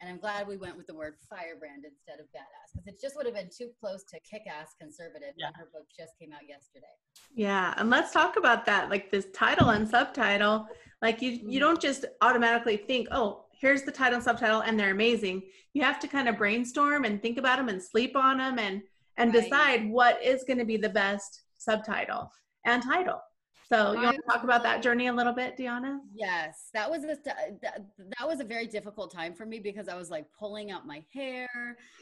And 0.00 0.08
I'm 0.08 0.18
glad 0.18 0.48
we 0.48 0.56
went 0.56 0.76
with 0.76 0.86
the 0.86 0.94
word 0.94 1.14
firebrand 1.28 1.84
instead 1.84 2.20
of 2.20 2.26
badass 2.26 2.72
because 2.72 2.86
it 2.86 3.00
just 3.00 3.16
would 3.16 3.26
have 3.26 3.34
been 3.34 3.50
too 3.54 3.68
close 3.78 4.02
to 4.04 4.18
kick 4.20 4.42
ass 4.48 4.74
conservative 4.80 5.34
yeah. 5.36 5.50
her 5.54 5.68
book 5.72 5.86
just 5.94 6.18
came 6.18 6.32
out 6.32 6.48
yesterday. 6.48 6.86
Yeah. 7.34 7.74
And 7.76 7.90
let's 7.90 8.12
talk 8.12 8.36
about 8.36 8.64
that. 8.66 8.88
Like 8.88 9.10
this 9.10 9.26
title 9.34 9.70
and 9.70 9.86
subtitle, 9.86 10.66
like 11.02 11.20
you, 11.20 11.32
you 11.32 11.38
mm-hmm. 11.38 11.58
don't 11.58 11.80
just 11.80 12.06
automatically 12.22 12.78
think, 12.78 13.08
oh, 13.10 13.44
here's 13.60 13.82
the 13.82 13.92
title 13.92 14.14
and 14.14 14.24
subtitle 14.24 14.62
and 14.62 14.80
they're 14.80 14.90
amazing 14.90 15.42
you 15.74 15.82
have 15.82 16.00
to 16.00 16.08
kind 16.08 16.28
of 16.28 16.38
brainstorm 16.38 17.04
and 17.04 17.22
think 17.22 17.38
about 17.38 17.58
them 17.58 17.68
and 17.68 17.82
sleep 17.82 18.16
on 18.16 18.38
them 18.38 18.58
and 18.58 18.82
and 19.16 19.34
right. 19.34 19.42
decide 19.42 19.90
what 19.90 20.22
is 20.22 20.44
going 20.44 20.58
to 20.58 20.64
be 20.64 20.76
the 20.76 20.88
best 20.88 21.42
subtitle 21.58 22.30
and 22.66 22.82
title 22.82 23.20
so 23.72 23.92
you 23.92 24.02
want 24.02 24.16
to 24.16 24.22
talk 24.22 24.44
about 24.44 24.62
that 24.62 24.82
journey 24.82 25.06
a 25.06 25.12
little 25.12 25.32
bit, 25.32 25.56
Deanna? 25.56 25.98
Yes, 26.14 26.70
that 26.74 26.90
was 26.90 27.04
a 27.04 27.16
that, 27.24 27.58
that 27.62 28.26
was 28.26 28.40
a 28.40 28.44
very 28.44 28.66
difficult 28.66 29.12
time 29.12 29.34
for 29.34 29.46
me 29.46 29.60
because 29.60 29.88
I 29.88 29.96
was 29.96 30.10
like 30.10 30.26
pulling 30.38 30.70
out 30.70 30.86
my 30.86 31.04
hair. 31.12 31.48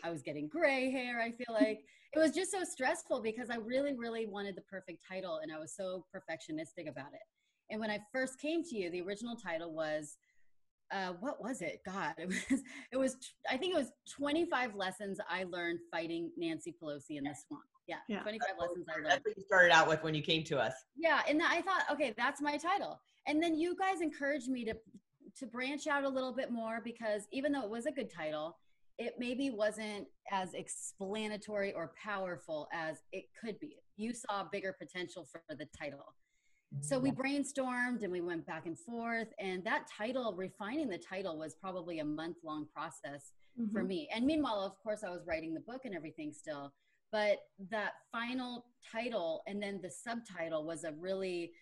I 0.03 0.11
was 0.11 0.23
getting 0.23 0.49
gray 0.49 0.91
hair. 0.91 1.21
I 1.21 1.31
feel 1.33 1.55
like 1.55 1.85
it 2.15 2.19
was 2.19 2.31
just 2.33 2.51
so 2.51 2.65
stressful 2.65 3.21
because 3.21 3.51
I 3.51 3.57
really, 3.57 3.95
really 3.95 4.27
wanted 4.27 4.57
the 4.57 4.63
perfect 4.63 5.05
title, 5.07 5.41
and 5.43 5.53
I 5.53 5.59
was 5.59 5.75
so 5.75 6.05
perfectionistic 6.15 6.89
about 6.89 7.13
it. 7.13 7.21
And 7.71 7.81
when 7.81 7.91
I 7.91 7.99
first 8.13 8.41
came 8.41 8.63
to 8.65 8.77
you, 8.77 8.91
the 8.91 9.03
original 9.03 9.37
title 9.37 9.75
was 9.75 10.17
uh, 10.91 11.13
what 11.21 11.43
was 11.43 11.61
it? 11.61 11.81
God, 11.85 12.15
it 12.19 12.29
was, 12.29 12.63
it 12.93 12.97
was, 12.97 13.17
I 13.51 13.57
think 13.57 13.75
it 13.75 13.79
was 13.79 13.93
25 14.11 14.75
lessons 14.75 15.19
I 15.29 15.45
learned 15.45 15.81
fighting 15.91 16.31
Nancy 16.37 16.75
Pelosi 16.83 17.19
in 17.19 17.25
the 17.25 17.35
swamp. 17.47 17.63
Yeah, 17.89 17.97
yeah. 18.09 18.21
25 18.21 18.47
that's 18.47 18.61
lessons 18.61 18.87
I 18.89 18.95
learned. 18.95 19.07
That's 19.07 19.25
what 19.25 19.37
you 19.37 19.43
started 19.43 19.73
out 19.73 19.89
with 19.89 20.03
when 20.03 20.15
you 20.15 20.23
came 20.23 20.45
to 20.45 20.59
us. 20.59 20.75
Yeah, 20.97 21.23
and 21.29 21.43
I 21.43 21.63
thought, 21.63 21.85
okay, 21.91 22.15
that's 22.17 22.41
my 22.41 22.57
title. 22.59 23.01
And 23.27 23.43
then 23.43 23.59
you 23.59 23.75
guys 23.77 24.01
encouraged 24.01 24.49
me 24.49 24.65
to 24.67 24.75
to 25.37 25.47
branch 25.47 25.87
out 25.87 26.03
a 26.05 26.09
little 26.09 26.33
bit 26.33 26.51
more 26.51 26.81
because 26.83 27.23
even 27.33 27.53
though 27.53 27.63
it 27.63 27.71
was 27.71 27.87
a 27.87 27.93
good 27.93 28.11
title, 28.13 28.57
it 28.99 29.15
maybe 29.19 29.51
wasn't 29.51 30.07
as 30.33 30.53
explanatory 30.55 31.73
or 31.75 31.93
powerful 32.03 32.69
as 32.73 33.03
it 33.13 33.27
could 33.41 33.61
be. 33.61 33.77
You 33.97 34.13
saw 34.13 34.45
bigger 34.51 34.75
potential 34.77 35.29
for 35.31 35.41
the 35.51 35.67
title. 35.81 36.15
So 36.81 36.99
we 36.99 37.13
brainstormed 37.13 38.03
and 38.03 38.11
we 38.11 38.21
went 38.21 38.47
back 38.47 38.67
and 38.67 38.77
forth. 38.77 39.29
And 39.39 39.63
that 39.65 39.87
title, 39.97 40.35
refining 40.37 40.89
the 40.89 40.99
title, 40.99 41.39
was 41.39 41.55
probably 41.55 42.01
a 42.01 42.05
month 42.05 42.39
long 42.45 42.67
process 42.75 43.33
Mm-hmm. 43.61 43.73
for 43.77 43.83
me. 43.83 44.09
And 44.15 44.25
meanwhile, 44.25 44.61
of 44.61 44.79
course, 44.85 45.03
I 45.03 45.11
was 45.11 45.23
writing 45.27 45.53
the 45.53 45.59
book 45.59 45.81
and 45.85 45.93
everything 45.93 46.33
still. 46.33 46.73
But 47.11 47.39
that 47.71 47.93
final 48.13 48.67
title 48.93 49.43
and 49.47 49.63
then 49.63 49.81
the 49.83 49.91
subtitle 49.91 50.65
was 50.65 50.85
a 50.85 50.93
really 50.93 51.53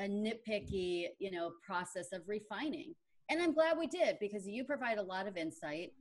a 0.00 0.04
nitpicky, 0.04 1.08
you 1.18 1.30
know, 1.30 1.52
process 1.64 2.12
of 2.12 2.22
refining. 2.26 2.94
And 3.30 3.40
I'm 3.40 3.52
glad 3.54 3.78
we 3.78 3.86
did 3.86 4.18
because 4.20 4.46
you 4.48 4.64
provide 4.64 4.98
a 4.98 5.02
lot 5.02 5.26
of 5.26 5.36
insight 5.36 5.92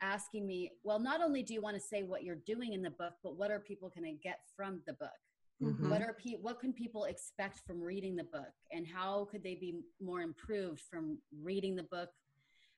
asking 0.00 0.46
me, 0.46 0.72
well, 0.82 0.98
not 0.98 1.20
only 1.20 1.42
do 1.42 1.52
you 1.52 1.60
want 1.60 1.76
to 1.76 1.80
say 1.80 2.02
what 2.02 2.22
you're 2.22 2.40
doing 2.46 2.72
in 2.72 2.82
the 2.82 2.90
book, 2.90 3.12
but 3.22 3.36
what 3.36 3.50
are 3.50 3.60
people 3.60 3.90
going 3.94 4.10
to 4.10 4.18
get 4.22 4.38
from 4.56 4.80
the 4.86 4.94
book? 4.94 5.10
Mhm. 5.60 5.90
What 5.90 6.00
are 6.00 6.14
pe- 6.14 6.38
what 6.40 6.58
can 6.58 6.72
people 6.72 7.04
expect 7.04 7.58
from 7.66 7.82
reading 7.82 8.16
the 8.16 8.24
book 8.24 8.54
and 8.72 8.86
how 8.86 9.26
could 9.30 9.42
they 9.42 9.56
be 9.56 9.82
more 10.00 10.22
improved 10.22 10.80
from 10.80 11.18
reading 11.42 11.76
the 11.76 11.82
book? 11.82 12.08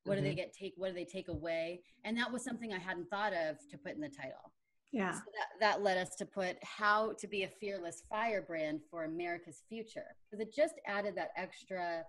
What 0.05 0.17
do 0.17 0.23
they 0.23 0.35
get 0.35 0.53
take 0.53 0.75
what 0.77 0.89
do 0.89 0.95
they 0.95 1.05
take 1.05 1.29
away? 1.29 1.85
And 2.03 2.19
that 2.19 2.33
was 2.33 2.43
something 2.43 2.73
I 2.73 2.81
hadn't 2.81 3.09
thought 3.09 3.33
of 3.33 3.57
to 3.71 3.79
put 3.79 3.93
in 3.95 4.01
the 4.01 4.09
title. 4.09 4.53
Yeah. 4.93 5.13
So 5.13 5.21
that, 5.39 5.61
that 5.61 5.83
led 5.83 5.97
us 5.99 6.15
to 6.17 6.27
put 6.27 6.57
how 6.63 7.13
to 7.19 7.27
be 7.27 7.45
a 7.45 7.49
fearless 7.49 8.03
firebrand 8.11 8.81
for 8.91 9.05
America's 9.05 9.63
future. 9.69 10.05
Because 10.31 10.47
it 10.47 10.55
just 10.55 10.75
added 10.87 11.15
that 11.17 11.31
extra 11.37 12.05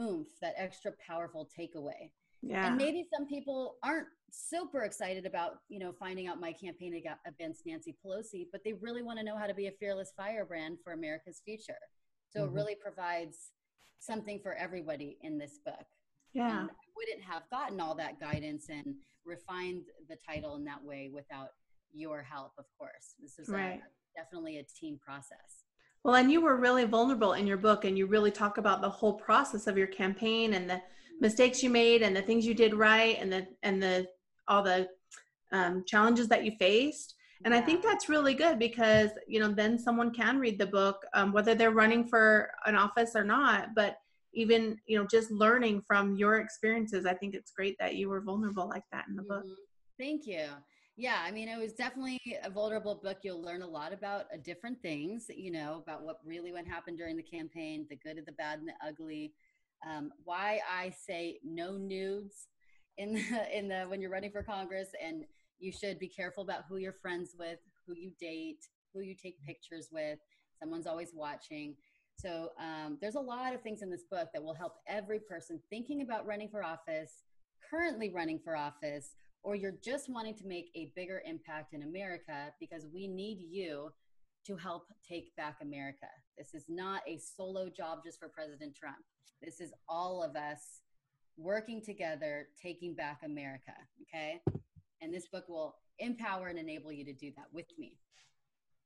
oomph, 0.00 0.28
that 0.40 0.54
extra 0.56 0.92
powerful 1.06 1.48
takeaway. 1.58 2.10
Yeah. 2.42 2.66
And 2.68 2.76
maybe 2.78 3.06
some 3.14 3.26
people 3.26 3.76
aren't 3.82 4.06
super 4.32 4.82
excited 4.82 5.26
about, 5.26 5.56
you 5.68 5.78
know, 5.78 5.92
finding 5.92 6.26
out 6.26 6.40
my 6.40 6.52
campaign 6.52 7.02
against 7.26 7.66
Nancy 7.66 7.94
Pelosi, 8.02 8.46
but 8.50 8.62
they 8.64 8.72
really 8.72 9.02
want 9.02 9.18
to 9.18 9.24
know 9.24 9.36
how 9.36 9.46
to 9.46 9.52
be 9.52 9.66
a 9.66 9.72
fearless 9.72 10.12
firebrand 10.16 10.78
for 10.82 10.94
America's 10.94 11.42
future. 11.44 11.76
So 12.30 12.40
Mhm. 12.40 12.46
it 12.46 12.52
really 12.52 12.74
provides 12.76 13.52
something 13.98 14.40
for 14.40 14.54
everybody 14.54 15.18
in 15.20 15.36
this 15.36 15.58
book. 15.58 15.84
yeah. 16.32 16.60
And 16.60 16.70
I 16.70 16.74
wouldn't 16.96 17.22
have 17.24 17.42
gotten 17.50 17.80
all 17.80 17.94
that 17.96 18.20
guidance 18.20 18.68
and 18.70 18.94
refined 19.26 19.84
the 20.08 20.16
title 20.16 20.54
in 20.54 20.64
that 20.64 20.82
way 20.82 21.10
without 21.12 21.48
your 21.92 22.22
help, 22.22 22.52
of 22.58 22.66
course. 22.78 23.14
This 23.20 23.38
is 23.38 23.48
a- 23.48 23.52
definitely 24.16 24.58
a 24.58 24.62
team 24.64 24.98
process. 24.98 25.64
Well, 26.02 26.14
and 26.14 26.32
you 26.32 26.40
were 26.40 26.56
really 26.56 26.84
vulnerable 26.84 27.34
in 27.34 27.46
your 27.46 27.58
book, 27.58 27.84
and 27.84 27.96
you 27.96 28.06
really 28.06 28.30
talk 28.30 28.58
about 28.58 28.80
the 28.80 28.88
whole 28.88 29.14
process 29.14 29.66
of 29.66 29.76
your 29.76 29.86
campaign 29.86 30.54
and 30.54 30.68
the 30.68 30.80
mistakes 31.20 31.62
you 31.62 31.68
made, 31.70 32.02
and 32.02 32.16
the 32.16 32.22
things 32.22 32.46
you 32.46 32.54
did 32.54 32.74
right, 32.74 33.16
and 33.20 33.30
the 33.32 33.46
and 33.62 33.82
the 33.82 34.08
all 34.48 34.62
the 34.62 34.88
um, 35.52 35.84
challenges 35.86 36.28
that 36.28 36.44
you 36.44 36.52
faced. 36.58 37.14
And 37.44 37.54
I 37.54 37.60
think 37.60 37.82
that's 37.82 38.08
really 38.08 38.34
good 38.34 38.58
because 38.58 39.10
you 39.26 39.40
know 39.40 39.48
then 39.52 39.78
someone 39.78 40.12
can 40.12 40.38
read 40.38 40.58
the 40.58 40.66
book, 40.66 41.04
um, 41.14 41.32
whether 41.32 41.54
they're 41.54 41.70
running 41.70 42.06
for 42.06 42.50
an 42.66 42.76
office 42.76 43.12
or 43.14 43.24
not. 43.24 43.74
But 43.74 43.96
even 44.32 44.78
you 44.86 44.98
know 44.98 45.06
just 45.06 45.30
learning 45.30 45.82
from 45.86 46.16
your 46.16 46.38
experiences, 46.38 47.04
I 47.04 47.14
think 47.14 47.34
it's 47.34 47.50
great 47.50 47.76
that 47.78 47.96
you 47.96 48.08
were 48.08 48.20
vulnerable 48.22 48.68
like 48.68 48.84
that 48.92 49.06
in 49.08 49.16
the 49.16 49.22
book. 49.22 49.44
Mhm. 49.44 49.54
Thank 49.98 50.26
you. 50.26 50.48
Yeah, 50.96 51.16
I 51.24 51.30
mean, 51.30 51.48
it 51.48 51.58
was 51.58 51.72
definitely 51.72 52.20
a 52.44 52.50
vulnerable 52.50 53.00
book. 53.02 53.18
You'll 53.22 53.42
learn 53.42 53.62
a 53.62 53.66
lot 53.66 53.92
about 53.92 54.26
uh, 54.32 54.36
different 54.44 54.82
things, 54.82 55.26
you 55.34 55.50
know, 55.50 55.82
about 55.82 56.02
what 56.02 56.18
really 56.24 56.52
went 56.52 56.68
happened 56.68 56.98
during 56.98 57.16
the 57.16 57.22
campaign, 57.22 57.86
the 57.88 57.96
good, 57.96 58.22
the 58.26 58.32
bad, 58.32 58.58
and 58.58 58.68
the 58.68 58.74
ugly. 58.86 59.32
Um, 59.88 60.12
why 60.24 60.60
I 60.70 60.90
say 60.90 61.38
no 61.42 61.76
nudes 61.78 62.48
in 62.98 63.14
the 63.30 63.56
in 63.58 63.68
the 63.68 63.84
when 63.84 64.00
you're 64.02 64.10
running 64.10 64.30
for 64.30 64.42
Congress, 64.42 64.88
and 65.02 65.24
you 65.58 65.72
should 65.72 65.98
be 65.98 66.08
careful 66.08 66.42
about 66.42 66.64
who 66.68 66.76
you're 66.76 66.92
friends 66.92 67.34
with, 67.38 67.58
who 67.86 67.94
you 67.94 68.12
date, 68.20 68.66
who 68.92 69.00
you 69.00 69.14
take 69.14 69.42
pictures 69.42 69.88
with. 69.90 70.18
Someone's 70.58 70.86
always 70.86 71.12
watching. 71.14 71.76
So 72.18 72.50
um, 72.60 72.98
there's 73.00 73.14
a 73.14 73.20
lot 73.20 73.54
of 73.54 73.62
things 73.62 73.80
in 73.80 73.88
this 73.90 74.04
book 74.10 74.28
that 74.34 74.42
will 74.42 74.52
help 74.52 74.74
every 74.86 75.20
person 75.20 75.58
thinking 75.70 76.02
about 76.02 76.26
running 76.26 76.50
for 76.50 76.62
office, 76.62 77.22
currently 77.70 78.10
running 78.10 78.38
for 78.44 78.54
office, 78.54 79.14
or 79.42 79.54
you're 79.54 79.74
just 79.82 80.08
wanting 80.08 80.34
to 80.34 80.46
make 80.46 80.70
a 80.74 80.92
bigger 80.94 81.22
impact 81.26 81.72
in 81.72 81.82
America 81.82 82.52
because 82.58 82.86
we 82.92 83.06
need 83.06 83.38
you 83.40 83.90
to 84.46 84.56
help 84.56 84.86
take 85.06 85.34
back 85.36 85.56
America. 85.62 86.06
This 86.36 86.54
is 86.54 86.64
not 86.68 87.02
a 87.06 87.18
solo 87.18 87.68
job 87.68 88.00
just 88.04 88.18
for 88.18 88.28
President 88.28 88.74
Trump. 88.74 88.98
This 89.42 89.60
is 89.60 89.72
all 89.88 90.22
of 90.22 90.36
us 90.36 90.82
working 91.36 91.82
together, 91.82 92.48
taking 92.60 92.94
back 92.94 93.20
America. 93.24 93.72
Okay. 94.02 94.40
And 95.00 95.12
this 95.12 95.26
book 95.26 95.44
will 95.48 95.76
empower 95.98 96.48
and 96.48 96.58
enable 96.58 96.92
you 96.92 97.04
to 97.04 97.12
do 97.12 97.30
that 97.36 97.46
with 97.52 97.66
me. 97.78 97.96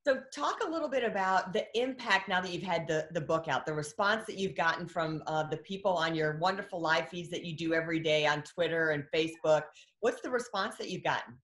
So, 0.06 0.20
talk 0.34 0.62
a 0.62 0.68
little 0.68 0.90
bit 0.90 1.02
about 1.02 1.54
the 1.54 1.66
impact 1.80 2.28
now 2.28 2.42
that 2.42 2.52
you've 2.52 2.62
had 2.62 2.86
the, 2.86 3.08
the 3.12 3.22
book 3.22 3.48
out, 3.48 3.64
the 3.64 3.72
response 3.72 4.26
that 4.26 4.36
you've 4.36 4.54
gotten 4.54 4.86
from 4.86 5.22
uh, 5.26 5.44
the 5.44 5.56
people 5.56 5.92
on 5.92 6.14
your 6.14 6.36
wonderful 6.38 6.78
live 6.78 7.08
feeds 7.08 7.30
that 7.30 7.42
you 7.42 7.56
do 7.56 7.72
every 7.72 8.00
day 8.00 8.26
on 8.26 8.42
Twitter 8.42 8.90
and 8.90 9.04
Facebook. 9.14 9.62
What's 10.00 10.20
the 10.20 10.28
response 10.28 10.76
that 10.76 10.90
you've 10.90 11.04
gotten? 11.04 11.38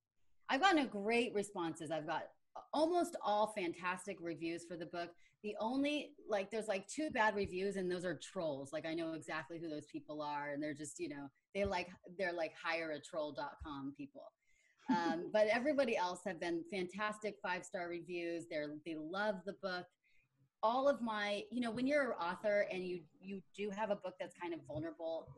I've 0.51 0.61
gotten 0.61 0.81
a 0.81 0.87
great 0.87 1.33
responses. 1.33 1.91
I've 1.91 2.07
got 2.07 2.25
almost 2.75 3.17
all 3.25 3.55
fantastic 3.57 4.19
reviews 4.21 4.67
for 4.69 4.77
the 4.77 4.87
book. 4.87 5.09
The 5.43 5.57
only 5.59 6.11
like 6.29 6.51
there's 6.51 6.69
like 6.69 6.87
two 6.87 7.09
bad 7.09 7.35
reviews 7.35 7.77
and 7.77 7.91
those 7.91 8.05
are 8.05 8.21
trolls. 8.23 8.75
Like 8.75 8.85
I 8.85 8.93
know 8.93 9.15
exactly 9.15 9.59
who 9.59 9.71
those 9.71 9.87
people 9.87 10.21
are 10.21 10.51
and 10.51 10.63
they're 10.63 10.75
just, 10.75 10.99
you 10.99 11.09
know, 11.09 11.29
they 11.55 11.65
like 11.65 11.89
they're 12.19 12.35
like 12.35 12.53
hireatroll.com 12.63 13.95
people. 13.97 14.33
Um, 14.91 15.31
but 15.33 15.47
everybody 15.47 15.97
else 15.97 16.21
have 16.27 16.41
been 16.41 16.63
fantastic 16.71 17.37
five-star 17.43 17.89
reviews. 17.89 18.47
They're 18.51 18.69
they 18.85 18.97
love 18.97 19.37
the 19.47 19.55
book. 19.63 19.87
All 20.63 20.89
of 20.89 21.01
my, 21.01 21.45
you 21.51 21.61
know, 21.61 21.71
when 21.71 21.87
you're 21.87 22.13
an 22.13 22.19
author 22.21 22.67
and 22.71 22.85
you 22.85 23.01
you 23.21 23.41
do 23.57 23.71
have 23.71 23.91
a 23.91 23.97
book 23.97 24.15
that's 24.19 24.35
kind 24.41 24.53
of 24.53 24.61
vulnerable 24.67 25.29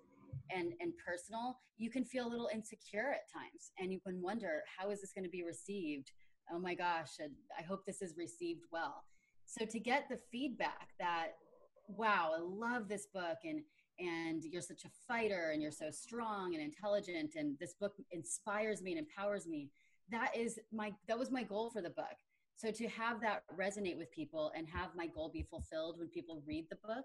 and 0.51 0.73
and 0.81 0.93
personal 1.05 1.59
you 1.79 1.91
can 1.91 2.05
feel 2.05 2.27
a 2.27 2.31
little 2.31 2.49
insecure 2.53 3.13
at 3.13 3.31
times 3.33 3.73
and 3.79 3.93
you 3.93 4.01
can 4.01 4.21
wonder 4.21 4.63
how 4.79 4.91
is 4.91 5.01
this 5.01 5.13
going 5.13 5.25
to 5.25 5.31
be 5.31 5.43
received 5.43 6.13
oh 6.53 6.59
my 6.59 6.75
gosh 6.75 7.11
i 7.59 7.63
hope 7.63 7.85
this 7.87 8.03
is 8.03 8.15
received 8.17 8.63
well 8.73 9.05
so 9.47 9.65
to 9.65 9.79
get 9.79 10.09
the 10.09 10.19
feedback 10.31 10.89
that 10.99 11.29
wow 11.89 12.33
i 12.37 12.41
love 12.41 12.89
this 12.89 13.07
book 13.13 13.39
and 13.45 13.61
and 13.99 14.43
you're 14.45 14.63
such 14.63 14.85
a 14.85 14.91
fighter 15.07 15.51
and 15.53 15.63
you're 15.63 15.71
so 15.71 15.91
strong 15.91 16.55
and 16.55 16.63
intelligent 16.63 17.35
and 17.37 17.59
this 17.59 17.75
book 17.75 17.95
inspires 18.11 18.83
me 18.83 18.93
and 18.93 18.99
empowers 18.99 19.47
me 19.47 19.69
that 20.11 20.37
is 20.37 20.59
my 20.73 20.93
that 21.09 21.19
was 21.19 21.31
my 21.31 21.43
goal 21.43 21.71
for 21.71 21.81
the 21.81 21.91
book. 21.91 22.17
So 22.57 22.71
to 22.71 22.89
have 22.89 23.21
that 23.23 23.45
resonate 23.57 23.97
with 23.97 24.11
people 24.13 24.53
and 24.57 24.69
have 24.69 24.95
my 24.95 25.07
goal 25.07 25.31
be 25.33 25.43
fulfilled 25.43 25.99
when 25.99 26.09
people 26.09 26.43
read 26.47 26.67
the 26.71 26.77
book 26.77 27.05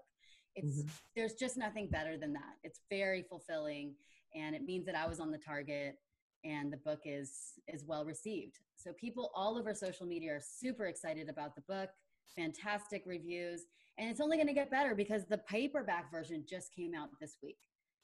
it's 0.54 0.82
Mhm. 0.82 0.90
there's 1.14 1.34
just 1.34 1.56
nothing 1.56 1.88
better 1.88 2.16
than 2.16 2.32
that. 2.32 2.56
It's 2.62 2.80
very 2.90 3.22
fulfilling 3.22 3.94
and 4.34 4.54
it 4.54 4.62
means 4.62 4.84
that 4.86 4.94
i 4.94 5.06
was 5.06 5.20
on 5.20 5.30
the 5.30 5.38
target 5.38 5.98
and 6.44 6.72
the 6.72 6.76
book 6.78 7.00
is 7.04 7.58
is 7.68 7.84
well 7.84 8.04
received. 8.04 8.58
So 8.76 8.92
people 8.92 9.30
all 9.34 9.58
over 9.58 9.74
social 9.74 10.06
media 10.06 10.36
are 10.36 10.40
super 10.40 10.86
excited 10.86 11.28
about 11.28 11.54
the 11.54 11.62
book 11.62 11.90
fantastic 12.36 13.02
reviews 13.06 13.62
and 13.98 14.08
it's 14.08 14.20
only 14.20 14.36
going 14.36 14.46
to 14.46 14.54
get 14.54 14.70
better 14.70 14.94
because 14.94 15.24
the 15.26 15.38
paperback 15.38 16.10
version 16.10 16.44
just 16.48 16.74
came 16.74 16.94
out 16.94 17.08
this 17.20 17.36
week 17.42 17.58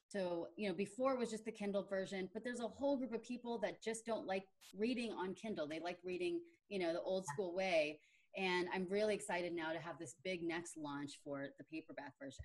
so 0.08 0.48
you 0.56 0.68
know 0.68 0.74
before 0.74 1.12
it 1.12 1.18
was 1.18 1.30
just 1.30 1.44
the 1.44 1.52
kindle 1.52 1.82
version 1.88 2.28
but 2.32 2.42
there's 2.44 2.60
a 2.60 2.68
whole 2.68 2.96
group 2.96 3.12
of 3.14 3.22
people 3.22 3.58
that 3.58 3.82
just 3.82 4.04
don't 4.04 4.26
like 4.26 4.44
reading 4.76 5.12
on 5.12 5.34
kindle 5.34 5.66
they 5.66 5.80
like 5.80 5.98
reading 6.04 6.40
you 6.68 6.78
know 6.78 6.92
the 6.92 7.00
old 7.02 7.24
school 7.26 7.54
way 7.54 7.98
and 8.36 8.66
i'm 8.74 8.86
really 8.90 9.14
excited 9.14 9.52
now 9.54 9.72
to 9.72 9.78
have 9.78 9.98
this 9.98 10.14
big 10.24 10.42
next 10.42 10.76
launch 10.76 11.18
for 11.24 11.46
the 11.58 11.64
paperback 11.64 12.12
version 12.20 12.44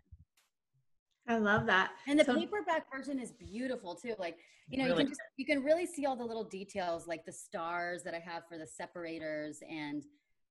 I 1.28 1.38
love 1.38 1.68
that. 1.68 1.92
and 2.08 2.20
the 2.20 2.24
So- 2.26 2.34
paperback 2.34 2.92
version 2.92 3.20
is 3.20 3.32
beautiful 3.34 3.94
too. 3.94 4.16
Like, 4.18 4.38
you 4.68 4.80
know, 4.80 4.86
Really 4.86 4.96
you 4.96 4.98
can 5.04 5.08
just 5.10 5.22
you 5.38 5.46
can 5.46 5.64
really 5.64 5.86
see 5.86 6.08
all 6.08 6.16
the 6.16 6.24
little 6.24 6.46
details, 6.46 7.06
like 7.06 7.24
the 7.24 7.32
stars 7.32 8.02
that 8.04 8.16
I 8.16 8.20
have 8.20 8.48
for 8.50 8.58
the 8.58 8.66
separators 8.66 9.62
and 9.70 10.04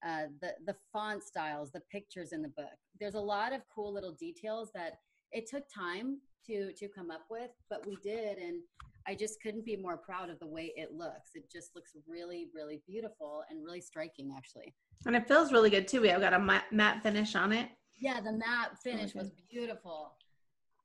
uh, 0.06 0.26
the 0.40 0.54
the 0.66 0.76
font 0.92 1.22
styles, 1.22 1.70
the 1.70 1.82
pictures 1.92 2.32
in 2.32 2.42
the 2.42 2.48
book. 2.48 2.66
There's 3.00 3.14
a 3.14 3.20
lot 3.20 3.52
of 3.52 3.62
cool 3.74 3.92
little 3.92 4.12
details 4.12 4.70
that 4.74 4.98
it 5.32 5.48
took 5.48 5.64
time 5.74 6.18
to 6.46 6.72
to 6.72 6.88
come 6.88 7.10
up 7.10 7.26
with, 7.30 7.50
but 7.70 7.86
we 7.86 7.96
did, 8.02 8.38
and 8.38 8.62
I 9.06 9.14
just 9.14 9.40
couldn't 9.42 9.64
be 9.64 9.76
more 9.76 9.96
proud 9.96 10.28
of 10.28 10.38
the 10.38 10.46
way 10.46 10.72
it 10.76 10.92
looks. 10.92 11.30
It 11.34 11.50
just 11.50 11.74
looks 11.74 11.92
really, 12.06 12.48
really 12.54 12.82
beautiful 12.86 13.42
and 13.48 13.64
really 13.64 13.80
striking, 13.80 14.34
actually. 14.36 14.74
And 15.06 15.16
it 15.16 15.26
feels 15.26 15.50
really 15.50 15.70
good 15.70 15.88
too. 15.88 16.02
We 16.02 16.08
have 16.08 16.20
got 16.20 16.34
a 16.34 16.38
matte, 16.38 16.70
matte 16.72 17.02
finish 17.02 17.34
on 17.34 17.52
it. 17.52 17.70
Yeah, 17.98 18.20
the 18.20 18.32
matte 18.32 18.76
finish 18.84 19.14
was 19.14 19.30
beautiful. 19.50 20.12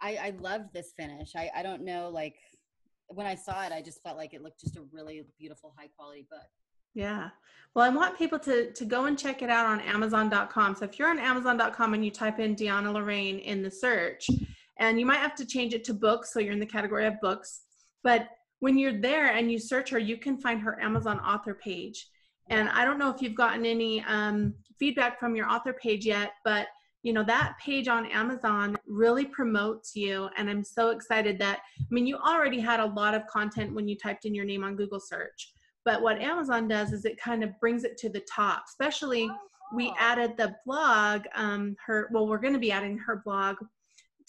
I, 0.01 0.15
I 0.15 0.29
loved 0.39 0.73
this 0.73 0.93
finish. 0.97 1.31
I, 1.35 1.49
I 1.55 1.63
don't 1.63 1.83
know, 1.83 2.09
like 2.09 2.35
when 3.07 3.27
I 3.27 3.35
saw 3.35 3.63
it, 3.63 3.71
I 3.71 3.81
just 3.81 4.01
felt 4.03 4.17
like 4.17 4.33
it 4.33 4.41
looked 4.41 4.61
just 4.61 4.77
a 4.77 4.83
really 4.91 5.23
beautiful, 5.37 5.73
high 5.77 5.89
quality 5.95 6.25
book. 6.29 6.47
Yeah. 6.93 7.29
Well, 7.75 7.85
I 7.85 7.89
want 7.89 8.17
people 8.17 8.37
to 8.39 8.71
to 8.71 8.85
go 8.85 9.05
and 9.05 9.17
check 9.17 9.41
it 9.41 9.49
out 9.49 9.65
on 9.65 9.81
Amazon.com. 9.81 10.75
So 10.75 10.85
if 10.85 10.99
you're 10.99 11.09
on 11.09 11.19
Amazon.com 11.19 11.93
and 11.93 12.05
you 12.05 12.11
type 12.11 12.39
in 12.39 12.55
Deanna 12.55 12.93
Lorraine 12.93 13.39
in 13.39 13.63
the 13.63 13.71
search, 13.71 14.27
and 14.77 14.99
you 14.99 15.05
might 15.05 15.17
have 15.17 15.35
to 15.35 15.45
change 15.45 15.73
it 15.73 15.83
to 15.85 15.93
books 15.93 16.31
so 16.31 16.39
you're 16.39 16.53
in 16.53 16.59
the 16.59 16.65
category 16.65 17.05
of 17.07 17.19
books. 17.21 17.61
But 18.03 18.29
when 18.59 18.77
you're 18.77 19.01
there 19.01 19.33
and 19.33 19.51
you 19.51 19.59
search 19.59 19.89
her, 19.89 19.99
you 19.99 20.17
can 20.17 20.37
find 20.37 20.61
her 20.61 20.81
Amazon 20.81 21.19
author 21.19 21.53
page. 21.53 22.07
And 22.49 22.69
I 22.69 22.85
don't 22.85 22.99
know 22.99 23.09
if 23.09 23.21
you've 23.21 23.35
gotten 23.35 23.65
any 23.65 24.03
um, 24.03 24.53
feedback 24.77 25.19
from 25.19 25.35
your 25.35 25.49
author 25.49 25.73
page 25.73 26.05
yet, 26.05 26.33
but 26.43 26.67
you 27.03 27.11
know 27.11 27.23
that 27.23 27.55
page 27.59 27.89
on 27.89 28.05
amazon 28.07 28.77
really 28.87 29.25
promotes 29.25 29.93
you 29.93 30.29
and 30.37 30.49
i'm 30.49 30.63
so 30.63 30.89
excited 30.89 31.37
that 31.37 31.59
i 31.79 31.85
mean 31.89 32.07
you 32.07 32.15
already 32.15 32.61
had 32.61 32.79
a 32.79 32.85
lot 32.85 33.13
of 33.13 33.27
content 33.27 33.75
when 33.75 33.89
you 33.89 33.97
typed 33.97 34.23
in 34.23 34.33
your 34.33 34.45
name 34.45 34.63
on 34.63 34.75
google 34.77 35.01
search 35.01 35.51
but 35.85 36.01
what 36.01 36.21
amazon 36.21 36.67
does 36.67 36.91
is 36.91 37.05
it 37.05 37.17
kind 37.19 37.43
of 37.43 37.57
brings 37.59 37.83
it 37.83 37.97
to 37.97 38.09
the 38.09 38.21
top 38.21 38.63
especially 38.67 39.29
we 39.75 39.87
Oh. 39.89 39.95
added 39.99 40.37
the 40.37 40.55
blog 40.65 41.23
um 41.35 41.75
her 41.85 42.09
well 42.11 42.27
we're 42.27 42.37
going 42.39 42.53
to 42.53 42.59
be 42.59 42.71
adding 42.71 42.97
her 42.99 43.21
blog 43.25 43.57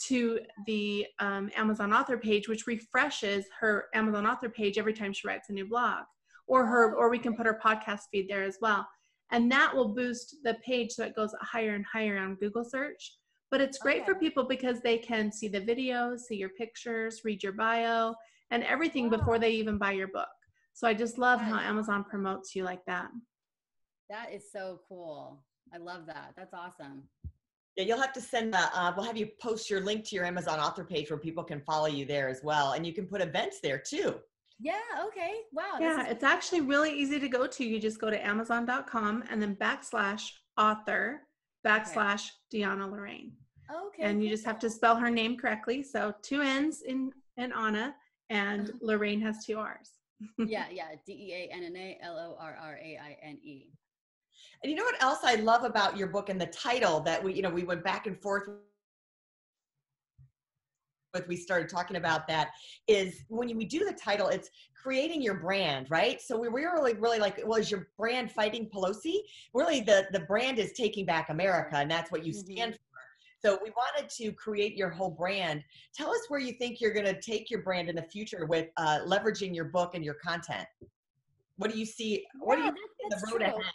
to 0.08 0.40
the 0.66 1.06
um, 1.20 1.50
amazon 1.56 1.92
author 1.92 2.18
page 2.18 2.48
which 2.48 2.66
refreshes 2.66 3.44
her 3.60 3.86
amazon 3.94 4.26
author 4.26 4.48
page 4.48 4.78
every 4.78 4.92
time 4.92 5.12
she 5.12 5.26
writes 5.28 5.50
a 5.50 5.52
new 5.52 5.68
blog. 5.68 6.02
Or 6.46 6.66
her 6.66 6.94
or 6.96 7.08
we 7.08 7.18
can 7.18 7.34
put 7.34 7.46
her 7.46 7.58
podcast 7.64 8.00
feed 8.12 8.28
there 8.28 8.42
as 8.42 8.58
well. 8.60 8.86
And 9.30 9.50
that 9.50 9.74
will 9.74 9.94
boost 9.94 10.36
the 10.44 10.58
page 10.62 10.90
so 10.92 11.04
it 11.04 11.16
goes 11.16 11.34
higher 11.40 11.74
and 11.74 11.86
higher 11.90 12.18
on 12.18 12.34
google 12.34 12.64
search. 12.64 13.16
But 13.50 13.60
it's 13.62 13.78
great 13.78 14.04
for 14.04 14.14
people 14.14 14.44
because 14.44 14.80
they 14.80 14.98
can 14.98 15.32
see 15.32 15.48
the 15.48 15.60
videos 15.60 16.18
see 16.20 16.36
your 16.36 16.50
pictures 16.50 17.22
read 17.24 17.42
your 17.42 17.52
bio 17.52 18.14
and 18.50 18.62
everything 18.64 19.08
before 19.08 19.38
they 19.38 19.52
even 19.52 19.78
buy 19.78 19.92
your 19.92 20.08
book 20.08 20.28
so 20.74 20.86
i 20.86 20.92
just 20.92 21.16
love 21.18 21.40
how 21.40 21.58
amazon 21.58 22.04
promotes 22.04 22.54
you 22.54 22.62
like 22.64 22.84
that 22.86 23.08
That 24.10 24.32
is 24.32 24.44
so 24.52 24.80
cool. 24.88 25.42
I 25.74 25.78
love 25.78 26.06
that. 26.06 26.34
That's 26.36 26.52
awesome. 26.52 27.02
Yeah, 27.76 27.84
you'll 27.84 28.00
have 28.00 28.12
to 28.12 28.20
send. 28.20 28.54
Uh, 28.54 28.68
uh, 28.74 28.92
we'll 28.94 29.06
have 29.06 29.16
you 29.16 29.28
post 29.40 29.70
your 29.70 29.80
link 29.80 30.04
to 30.08 30.14
your 30.14 30.24
Amazon 30.24 30.60
author 30.60 30.84
page 30.84 31.10
where 31.10 31.18
people 31.18 31.42
can 31.42 31.60
follow 31.60 31.86
you 31.86 32.04
there 32.04 32.28
as 32.28 32.40
well, 32.44 32.72
and 32.72 32.86
you 32.86 32.92
can 32.92 33.06
put 33.06 33.20
events 33.22 33.60
there 33.62 33.78
too. 33.78 34.14
Yeah. 34.60 35.06
Okay. 35.06 35.32
Wow. 35.52 35.78
yeah 35.80 36.02
is- 36.04 36.12
it's 36.12 36.22
actually 36.22 36.60
really 36.60 36.92
easy 36.92 37.18
to 37.18 37.28
go 37.28 37.46
to 37.46 37.64
you 37.64 37.80
just 37.80 37.98
go 37.98 38.10
to 38.10 38.26
amazon.com 38.32 39.24
and 39.30 39.42
then 39.42 39.56
backslash 39.56 40.24
author 40.56 41.22
backslash 41.66 42.28
deanna 42.52 42.88
lorraine 42.88 43.32
okay. 43.74 44.02
and 44.04 44.22
you 44.22 44.28
just 44.28 44.44
have 44.44 44.58
to 44.60 44.70
spell 44.70 44.96
her 44.96 45.10
name 45.10 45.36
correctly 45.36 45.82
so 45.82 46.14
two 46.22 46.40
n's 46.40 46.82
in 46.82 47.10
in 47.36 47.50
anna 47.52 47.86
and 48.30 48.70
lorraine 48.80 49.20
has 49.20 49.44
two 49.44 49.58
r's 49.58 49.90
yeah. 50.38 50.66
Yeah. 50.70 50.88
D 51.06 51.12
E 51.12 51.32
A 51.32 51.54
N 51.54 51.64
N 51.64 51.76
A 51.76 51.98
L 52.02 52.16
O 52.16 52.36
R 52.40 52.56
R 52.60 52.78
A 52.82 52.98
I 53.02 53.16
N 53.22 53.38
E. 53.42 53.66
And 54.62 54.70
you 54.70 54.76
know 54.76 54.84
what 54.84 55.02
else 55.02 55.18
I 55.22 55.36
love 55.36 55.64
about 55.64 55.96
your 55.96 56.08
book 56.08 56.28
and 56.28 56.40
the 56.40 56.46
title 56.46 57.00
that 57.00 57.22
we, 57.22 57.34
you 57.34 57.42
know, 57.42 57.50
we 57.50 57.64
went 57.64 57.84
back 57.84 58.06
and 58.06 58.20
forth 58.20 58.48
with. 58.48 58.58
We 61.28 61.36
started 61.36 61.68
talking 61.68 61.96
about 61.96 62.26
that 62.26 62.50
is 62.88 63.22
when 63.28 63.56
we 63.56 63.64
do 63.64 63.84
the 63.84 63.92
title, 63.92 64.28
it's 64.28 64.50
creating 64.82 65.22
your 65.22 65.34
brand, 65.34 65.88
right? 65.88 66.20
So 66.20 66.36
we 66.36 66.48
were 66.48 66.60
really, 66.74 66.94
really 66.94 67.20
like, 67.20 67.40
well, 67.46 67.60
is 67.60 67.70
your 67.70 67.88
brand 67.96 68.32
fighting 68.32 68.68
Pelosi? 68.74 69.18
Really, 69.52 69.80
the 69.80 70.06
the 70.12 70.20
brand 70.20 70.58
is 70.58 70.72
taking 70.72 71.06
back 71.06 71.30
America, 71.30 71.76
and 71.76 71.90
that's 71.90 72.10
what 72.10 72.24
you 72.24 72.32
mm-hmm. 72.32 72.52
stand 72.52 72.74
for. 72.74 72.93
So 73.44 73.58
we 73.62 73.70
wanted 73.70 74.08
to 74.22 74.32
create 74.32 74.74
your 74.74 74.88
whole 74.88 75.10
brand. 75.10 75.62
Tell 75.94 76.10
us 76.10 76.20
where 76.28 76.40
you 76.40 76.54
think 76.54 76.80
you're 76.80 76.94
going 76.94 77.04
to 77.04 77.20
take 77.20 77.50
your 77.50 77.60
brand 77.60 77.90
in 77.90 77.96
the 77.96 78.02
future 78.02 78.46
with 78.46 78.68
uh, 78.78 79.00
leveraging 79.06 79.54
your 79.54 79.66
book 79.66 79.94
and 79.94 80.02
your 80.02 80.14
content. 80.14 80.66
What 81.58 81.70
do 81.70 81.78
you 81.78 81.84
see? 81.84 82.24
What 82.40 82.56
do 82.56 82.62
Yeah, 82.62 82.68
you 82.68 82.74
that- 83.10 83.20
see 83.20 83.26
the 83.26 83.32
road 83.32 83.44
true. 83.44 83.60
ahead? 83.60 83.72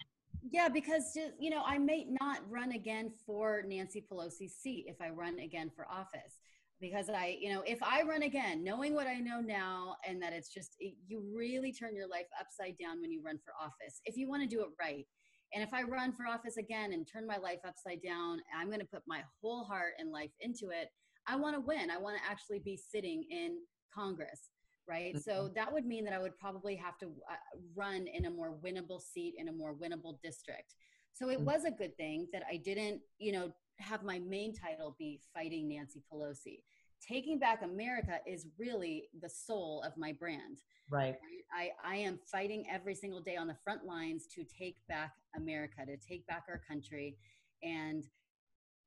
Yeah, 0.51 0.69
because 0.69 1.15
you 1.39 1.51
know, 1.51 1.61
I 1.65 1.77
may 1.77 2.07
not 2.19 2.39
run 2.49 2.71
again 2.71 3.11
for 3.27 3.61
Nancy 3.61 4.03
Pelosi's 4.11 4.55
seat 4.55 4.85
if 4.87 4.99
I 5.01 5.09
run 5.09 5.37
again 5.37 5.69
for 5.75 5.85
office. 5.87 6.39
Because 6.81 7.09
I, 7.09 7.37
you 7.39 7.53
know, 7.53 7.61
if 7.67 7.83
I 7.83 8.01
run 8.03 8.23
again, 8.23 8.63
knowing 8.63 8.95
what 8.95 9.05
I 9.05 9.19
know 9.19 9.41
now, 9.41 9.97
and 10.07 10.19
that 10.23 10.31
it's 10.31 10.51
just, 10.51 10.77
it, 10.79 10.95
you 11.07 11.21
really 11.35 11.73
turn 11.73 11.93
your 11.93 12.07
life 12.07 12.27
upside 12.39 12.77
down 12.79 13.01
when 13.01 13.11
you 13.11 13.21
run 13.21 13.37
for 13.37 13.53
office. 13.61 13.99
If 14.05 14.15
you 14.17 14.29
want 14.29 14.41
to 14.41 14.47
do 14.47 14.61
it 14.61 14.69
right. 14.81 15.05
And 15.53 15.63
if 15.63 15.73
I 15.73 15.83
run 15.83 16.13
for 16.13 16.27
office 16.27 16.57
again 16.57 16.93
and 16.93 17.07
turn 17.07 17.25
my 17.25 17.37
life 17.37 17.59
upside 17.67 18.01
down, 18.01 18.39
I'm 18.57 18.67
going 18.67 18.79
to 18.79 18.85
put 18.85 19.03
my 19.07 19.23
whole 19.41 19.63
heart 19.63 19.93
and 19.97 20.11
life 20.11 20.31
into 20.39 20.69
it. 20.69 20.89
I 21.27 21.35
want 21.35 21.55
to 21.55 21.61
win. 21.61 21.89
I 21.89 21.97
want 21.97 22.17
to 22.17 22.29
actually 22.29 22.59
be 22.59 22.77
sitting 22.77 23.23
in 23.29 23.57
Congress 23.93 24.49
right? 24.89 25.19
So 25.19 25.51
that 25.55 25.71
would 25.71 25.85
mean 25.85 26.03
that 26.05 26.13
I 26.13 26.19
would 26.19 26.37
probably 26.39 26.75
have 26.75 26.97
to 26.97 27.05
uh, 27.05 27.35
run 27.75 28.07
in 28.07 28.25
a 28.25 28.31
more 28.31 28.57
winnable 28.65 28.99
seat 28.99 29.35
in 29.37 29.47
a 29.47 29.51
more 29.51 29.75
winnable 29.75 30.19
district. 30.23 30.73
So 31.13 31.29
it 31.29 31.39
Mm. 31.39 31.45
was 31.45 31.63
a 31.63 31.71
good 31.71 31.95
thing 31.95 32.27
that 32.33 32.43
I 32.51 32.57
didn't, 32.57 33.01
you 33.19 33.31
know, 33.31 33.53
have 33.77 34.03
my 34.03 34.19
main 34.19 34.53
title 34.53 34.95
be 34.97 35.21
fighting 35.33 35.69
Nancy 35.69 36.01
Pelosi. 36.11 36.63
Taking 37.05 37.39
Back 37.39 37.61
America 37.63 38.19
is 38.27 38.47
really 38.57 39.09
the 39.21 39.29
soul 39.29 39.83
of 39.85 39.97
my 39.97 40.13
brand. 40.13 40.59
Right. 40.91 41.15
I, 41.51 41.71
I 41.83 41.95
am 41.97 42.19
fighting 42.31 42.65
every 42.71 42.95
single 42.95 43.21
day 43.21 43.35
on 43.35 43.47
the 43.47 43.55
front 43.63 43.85
lines 43.85 44.25
to 44.35 44.43
take 44.43 44.77
back 44.87 45.13
America, 45.35 45.85
to 45.85 45.97
take 45.97 46.25
back 46.27 46.45
our 46.49 46.61
country. 46.67 47.17
And 47.63 48.05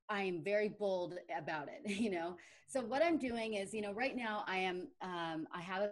I 0.09 0.23
am 0.23 0.43
very 0.43 0.69
bold 0.69 1.15
about 1.37 1.69
it, 1.69 1.91
you 2.01 2.11
know. 2.11 2.37
So 2.69 2.81
what 2.81 3.03
I'm 3.03 3.19
doing 3.19 3.55
is, 3.55 3.73
you 3.73 3.83
know, 3.83 3.93
right 3.93 4.17
now 4.17 4.45
I 4.47 4.59
am, 4.59 4.89
um, 5.01 5.47
I 5.55 5.61
have 5.61 5.83
a 5.83 5.91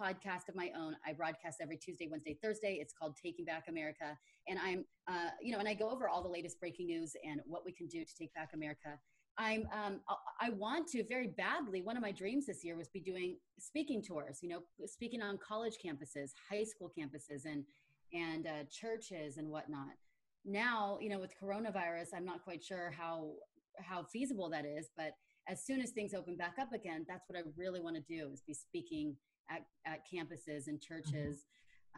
podcast 0.00 0.48
of 0.48 0.54
my 0.54 0.70
own. 0.76 0.96
I 1.06 1.12
broadcast 1.12 1.58
every 1.60 1.76
Tuesday, 1.76 2.08
Wednesday, 2.10 2.38
Thursday. 2.42 2.78
It's 2.80 2.92
called 2.92 3.16
Taking 3.22 3.44
Back 3.44 3.64
America, 3.68 4.18
and 4.48 4.58
I'm, 4.58 4.84
uh, 5.08 5.30
you 5.40 5.52
know, 5.52 5.58
and 5.58 5.68
I 5.68 5.74
go 5.74 5.90
over 5.90 6.08
all 6.08 6.22
the 6.22 6.28
latest 6.28 6.58
breaking 6.58 6.86
news 6.86 7.14
and 7.24 7.40
what 7.46 7.64
we 7.64 7.72
can 7.72 7.86
do 7.86 8.04
to 8.04 8.16
take 8.16 8.34
back 8.34 8.50
America. 8.54 8.98
I'm, 9.38 9.66
um, 9.72 10.00
I- 10.08 10.46
I 10.46 10.50
want 10.50 10.88
to 10.88 11.04
very 11.04 11.28
badly. 11.28 11.82
One 11.82 11.96
of 11.96 12.02
my 12.02 12.12
dreams 12.12 12.46
this 12.46 12.64
year 12.64 12.76
was 12.76 12.88
be 12.88 13.00
doing 13.00 13.38
speaking 13.58 14.02
tours. 14.02 14.40
You 14.42 14.48
know, 14.50 14.62
speaking 14.86 15.22
on 15.22 15.38
college 15.38 15.78
campuses, 15.84 16.30
high 16.50 16.64
school 16.64 16.92
campuses, 16.96 17.44
and 17.44 17.64
and 18.14 18.46
uh, 18.46 18.64
churches 18.70 19.38
and 19.38 19.48
whatnot. 19.48 19.94
Now, 20.44 20.98
you 21.00 21.08
know, 21.08 21.18
with 21.18 21.32
coronavirus, 21.40 22.08
I'm 22.14 22.26
not 22.26 22.42
quite 22.44 22.62
sure 22.62 22.90
how 22.90 23.34
how 23.78 24.04
feasible 24.04 24.50
that 24.50 24.66
is, 24.66 24.90
but 24.96 25.12
as 25.48 25.64
soon 25.64 25.80
as 25.80 25.90
things 25.90 26.12
open 26.14 26.36
back 26.36 26.56
up 26.60 26.72
again, 26.72 27.06
that's 27.08 27.28
what 27.28 27.38
I 27.38 27.42
really 27.56 27.80
want 27.80 27.96
to 27.96 28.02
do 28.02 28.30
is 28.32 28.42
be 28.42 28.52
speaking 28.54 29.16
at, 29.50 29.62
at 29.86 30.00
campuses 30.12 30.66
and 30.66 30.80
churches. 30.80 31.46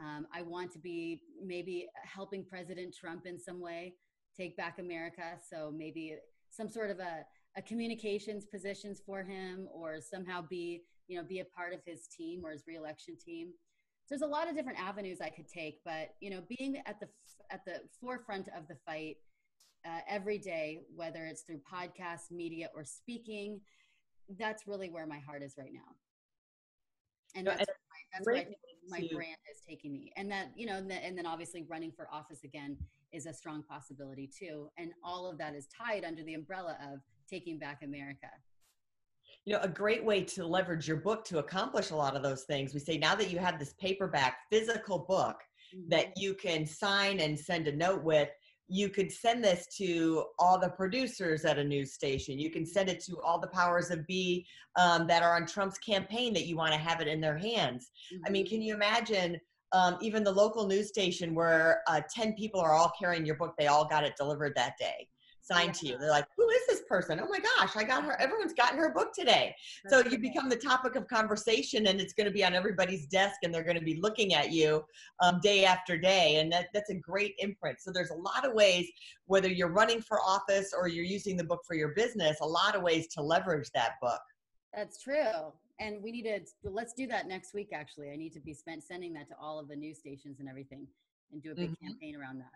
Um, 0.01 0.27
I 0.33 0.43
want 0.43 0.73
to 0.73 0.79
be 0.79 1.21
maybe 1.45 1.87
helping 2.05 2.45
President 2.45 2.95
Trump 2.95 3.27
in 3.27 3.39
some 3.39 3.61
way 3.61 3.95
take 4.37 4.57
back 4.57 4.79
America. 4.79 5.39
So 5.49 5.73
maybe 5.75 6.17
some 6.55 6.69
sort 6.69 6.91
of 6.91 6.99
a, 7.01 7.25
a 7.57 7.63
communications 7.63 8.47
positions 8.47 9.01
for 9.05 9.23
him 9.23 9.69
or 9.73 10.01
somehow 10.01 10.43
be, 10.49 10.83
you 11.09 11.17
know, 11.17 11.25
be 11.25 11.41
a 11.41 11.45
part 11.45 11.73
of 11.73 11.81
his 11.85 12.07
team 12.07 12.43
or 12.45 12.51
his 12.51 12.65
reelection 12.67 13.17
team. 13.17 13.49
So 14.07 14.15
there's 14.15 14.23
a 14.23 14.27
lot 14.27 14.49
of 14.49 14.55
different 14.55 14.79
avenues 14.79 15.21
I 15.21 15.31
could 15.31 15.49
take, 15.49 15.81
but 15.85 16.15
you 16.21 16.31
know, 16.31 16.43
being 16.59 16.83
at 16.87 17.01
the 17.01 17.09
at 17.51 17.65
the 17.65 17.81
forefront 18.01 18.49
of 18.57 18.69
the 18.69 18.77
fight 18.87 19.17
uh, 19.87 20.01
every 20.09 20.39
day, 20.39 20.81
whether 20.95 21.25
it's 21.25 21.43
through 21.43 21.61
podcasts, 21.71 22.31
media, 22.31 22.69
or 22.75 22.85
speaking, 22.85 23.61
that's 24.39 24.67
really 24.67 24.91
where 24.91 25.07
my 25.07 25.19
heart 25.19 25.43
is 25.43 25.55
right 25.59 25.73
now. 25.73 25.81
And 27.35 27.47
that's, 27.47 27.59
where 27.59 27.67
my, 27.67 28.01
that's 28.13 28.27
where 28.27 28.37
I 28.37 28.45
great 28.45 28.47
think 28.47 29.11
my 29.11 29.17
brand 29.17 29.37
is 29.53 29.61
taking 29.69 29.93
me. 29.93 30.13
And 30.17 30.31
that, 30.31 30.53
you 30.57 30.67
know, 30.67 30.77
and 30.77 30.91
then, 30.91 31.03
and 31.03 31.19
then 31.19 31.27
obviously 31.27 31.65
running 31.69 31.93
for 31.93 32.09
office 32.13 32.45
again 32.45 32.77
is 33.15 33.27
a 33.27 33.33
strong 33.33 33.63
possibility 33.63 34.29
too. 34.39 34.69
And 34.77 34.91
all 35.03 35.31
of 35.31 35.39
that 35.39 35.55
is 35.55 35.67
tied 35.69 36.05
under 36.05 36.23
the 36.25 36.35
umbrella 36.35 36.77
of 36.93 37.01
taking 37.31 37.59
back 37.59 37.83
America. 37.83 38.29
you 39.47 39.53
know 39.55 39.61
a 39.63 39.69
great 39.69 40.05
way 40.05 40.23
to 40.23 40.47
leverage 40.47 40.87
your 40.89 40.99
book 40.99 41.25
to 41.25 41.39
accomplish 41.39 41.91
a 41.91 41.97
lot 41.97 42.15
of 42.17 42.23
those 42.23 42.43
things 42.45 42.75
we 42.75 42.81
say 42.81 42.97
now 42.99 43.15
that 43.15 43.31
you 43.31 43.39
have 43.39 43.59
this 43.59 43.73
paperback 43.81 44.33
physical 44.51 44.99
book 44.99 45.37
that 45.89 46.07
you 46.17 46.35
can 46.35 46.65
sign 46.67 47.21
and 47.21 47.39
send 47.39 47.67
a 47.67 47.75
note 47.75 48.03
with 48.05 48.29
you 48.69 48.89
could 48.89 49.11
send 49.11 49.43
this 49.43 49.67
to 49.77 50.25
all 50.39 50.59
the 50.59 50.69
producers 50.71 51.45
at 51.45 51.59
a 51.59 51.65
news 51.65 51.93
station 51.95 52.39
you 52.39 52.51
can 52.51 52.65
send 52.67 52.89
it 52.89 53.01
to 53.09 53.21
all 53.23 53.39
the 53.41 53.49
powers 53.61 53.91
of 53.91 54.07
be 54.07 54.47
um, 54.77 55.07
that 55.07 55.23
are 55.23 55.35
on 55.37 55.47
trump's 55.47 55.79
campaign 55.79 56.33
that 56.35 56.47
you 56.47 56.57
want 56.57 56.73
to 56.73 56.79
have 56.79 57.01
it 57.01 57.09
in 57.09 57.21
their 57.21 57.39
hands 57.39 57.91
i 58.27 58.31
mean 58.31 58.45
Mhm. 58.47 58.51
can 58.51 58.63
you 58.63 58.75
imagine 58.75 59.41
um, 59.75 59.99
even 60.01 60.23
the 60.23 60.33
local 60.33 60.67
news 60.67 60.89
station 60.89 61.35
where 61.35 61.83
uh, 61.89 62.01
10 62.09 62.33
people 62.35 62.61
are 62.61 62.73
all 62.73 62.93
carrying 62.99 63.27
your 63.27 63.35
book 63.37 63.55
they 63.59 63.67
all 63.67 63.85
got 63.87 64.05
it 64.05 64.15
delivered 64.17 64.55
that 64.55 64.75
day 64.79 65.09
signed 65.45 65.75
to 65.75 65.87
you. 65.87 65.99
They're 65.99 66.11
like 66.11 66.27
who 66.37 66.49
is 66.49 66.67
this 66.69 66.83
person? 66.89 67.21
Oh 67.23 67.29
my 67.29 67.39
gosh 67.39 67.77
i 67.77 67.85
got 67.85 68.05
her 68.05 68.19
everyone's 68.21 68.55
gotten 68.55 68.79
her 68.79 68.93
book 68.93 69.13
today. 69.13 69.55
So 69.89 70.01
you 70.01 70.19
become 70.19 70.49
the 70.49 70.57
topic 70.57 70.97
of 70.97 71.07
conversation 71.07 71.87
and 71.87 72.01
it's 72.01 72.15
going 72.15 72.27
to 72.27 72.33
be 72.33 72.45
on 72.45 72.55
everybody's 72.55 73.07
desk 73.07 73.37
and 73.43 73.55
they're 73.55 73.65
going 73.65 73.79
to 73.79 73.85
be 73.85 74.01
looking 74.01 74.35
at 74.35 74.53
you 74.53 74.83
um, 75.21 75.41
day 75.43 75.65
after 75.65 75.99
day 75.99 76.37
and 76.37 76.51
that, 76.53 76.69
that's 76.73 76.91
a 76.91 76.95
great 76.95 77.35
imprint. 77.39 77.81
So 77.81 77.93
there's 77.93 78.11
a 78.11 78.15
lot 78.15 78.47
of 78.47 78.55
ways 78.55 78.91
whether 79.27 79.49
you're 79.49 79.73
running 79.73 80.01
for 80.01 80.21
office 80.21 80.73
or 80.77 80.89
you're 80.89 81.05
using 81.05 81.37
the 81.37 81.45
book 81.45 81.61
for 81.67 81.75
your 81.75 81.89
business 81.89 82.39
a 82.41 82.47
lot 82.47 82.75
of 82.75 82.83
ways 82.83 83.07
to 83.09 83.23
leverage 83.23 83.71
that 83.75 83.93
book. 84.01 84.21
That's 84.75 85.01
true. 85.01 85.53
And 85.81 86.03
we 86.03 86.13
need 86.13 86.25
to 86.25 86.41
let's 86.71 86.93
do 86.93 87.07
that 87.09 87.27
next 87.27 87.53
week. 87.55 87.71
Actually, 87.73 88.11
I 88.11 88.17
need 88.17 88.33
to 88.35 88.41
be 88.41 88.55
spent 88.55 88.83
sending 88.85 89.13
that 89.15 89.29
to 89.29 89.35
all 89.41 89.59
of 89.59 89.69
the 89.69 89.77
news 89.77 89.99
stations 89.99 90.39
and 90.41 90.49
everything, 90.49 90.87
and 91.33 91.43
do 91.43 91.53
a 91.53 91.55
big 91.55 91.71
Mhm. 91.71 91.81
campaign 91.81 92.17
around 92.17 92.39
that. 92.39 92.53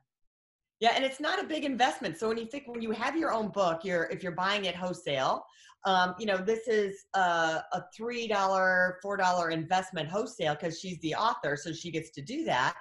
Yeah, 0.80 0.92
and 0.94 1.04
it's 1.04 1.18
not 1.18 1.42
a 1.42 1.46
big 1.46 1.64
investment. 1.64 2.16
So 2.18 2.28
when 2.28 2.38
you 2.38 2.46
think 2.46 2.68
when 2.68 2.80
you 2.80 2.92
have 2.92 3.16
your 3.16 3.32
own 3.32 3.48
book, 3.48 3.84
you're 3.84 4.04
if 4.04 4.22
you're 4.22 4.32
buying 4.32 4.66
it 4.66 4.76
wholesale, 4.76 5.44
um, 5.84 6.14
you 6.20 6.26
know 6.26 6.36
this 6.36 6.68
is 6.68 7.06
a, 7.14 7.64
a 7.72 7.84
three 7.96 8.28
dollar, 8.28 8.98
four 9.02 9.16
dollar 9.16 9.50
investment 9.50 10.08
wholesale 10.08 10.54
because 10.54 10.78
she's 10.78 11.00
the 11.00 11.16
author, 11.16 11.56
so 11.56 11.72
she 11.72 11.90
gets 11.90 12.10
to 12.10 12.22
do 12.22 12.44
that. 12.44 12.76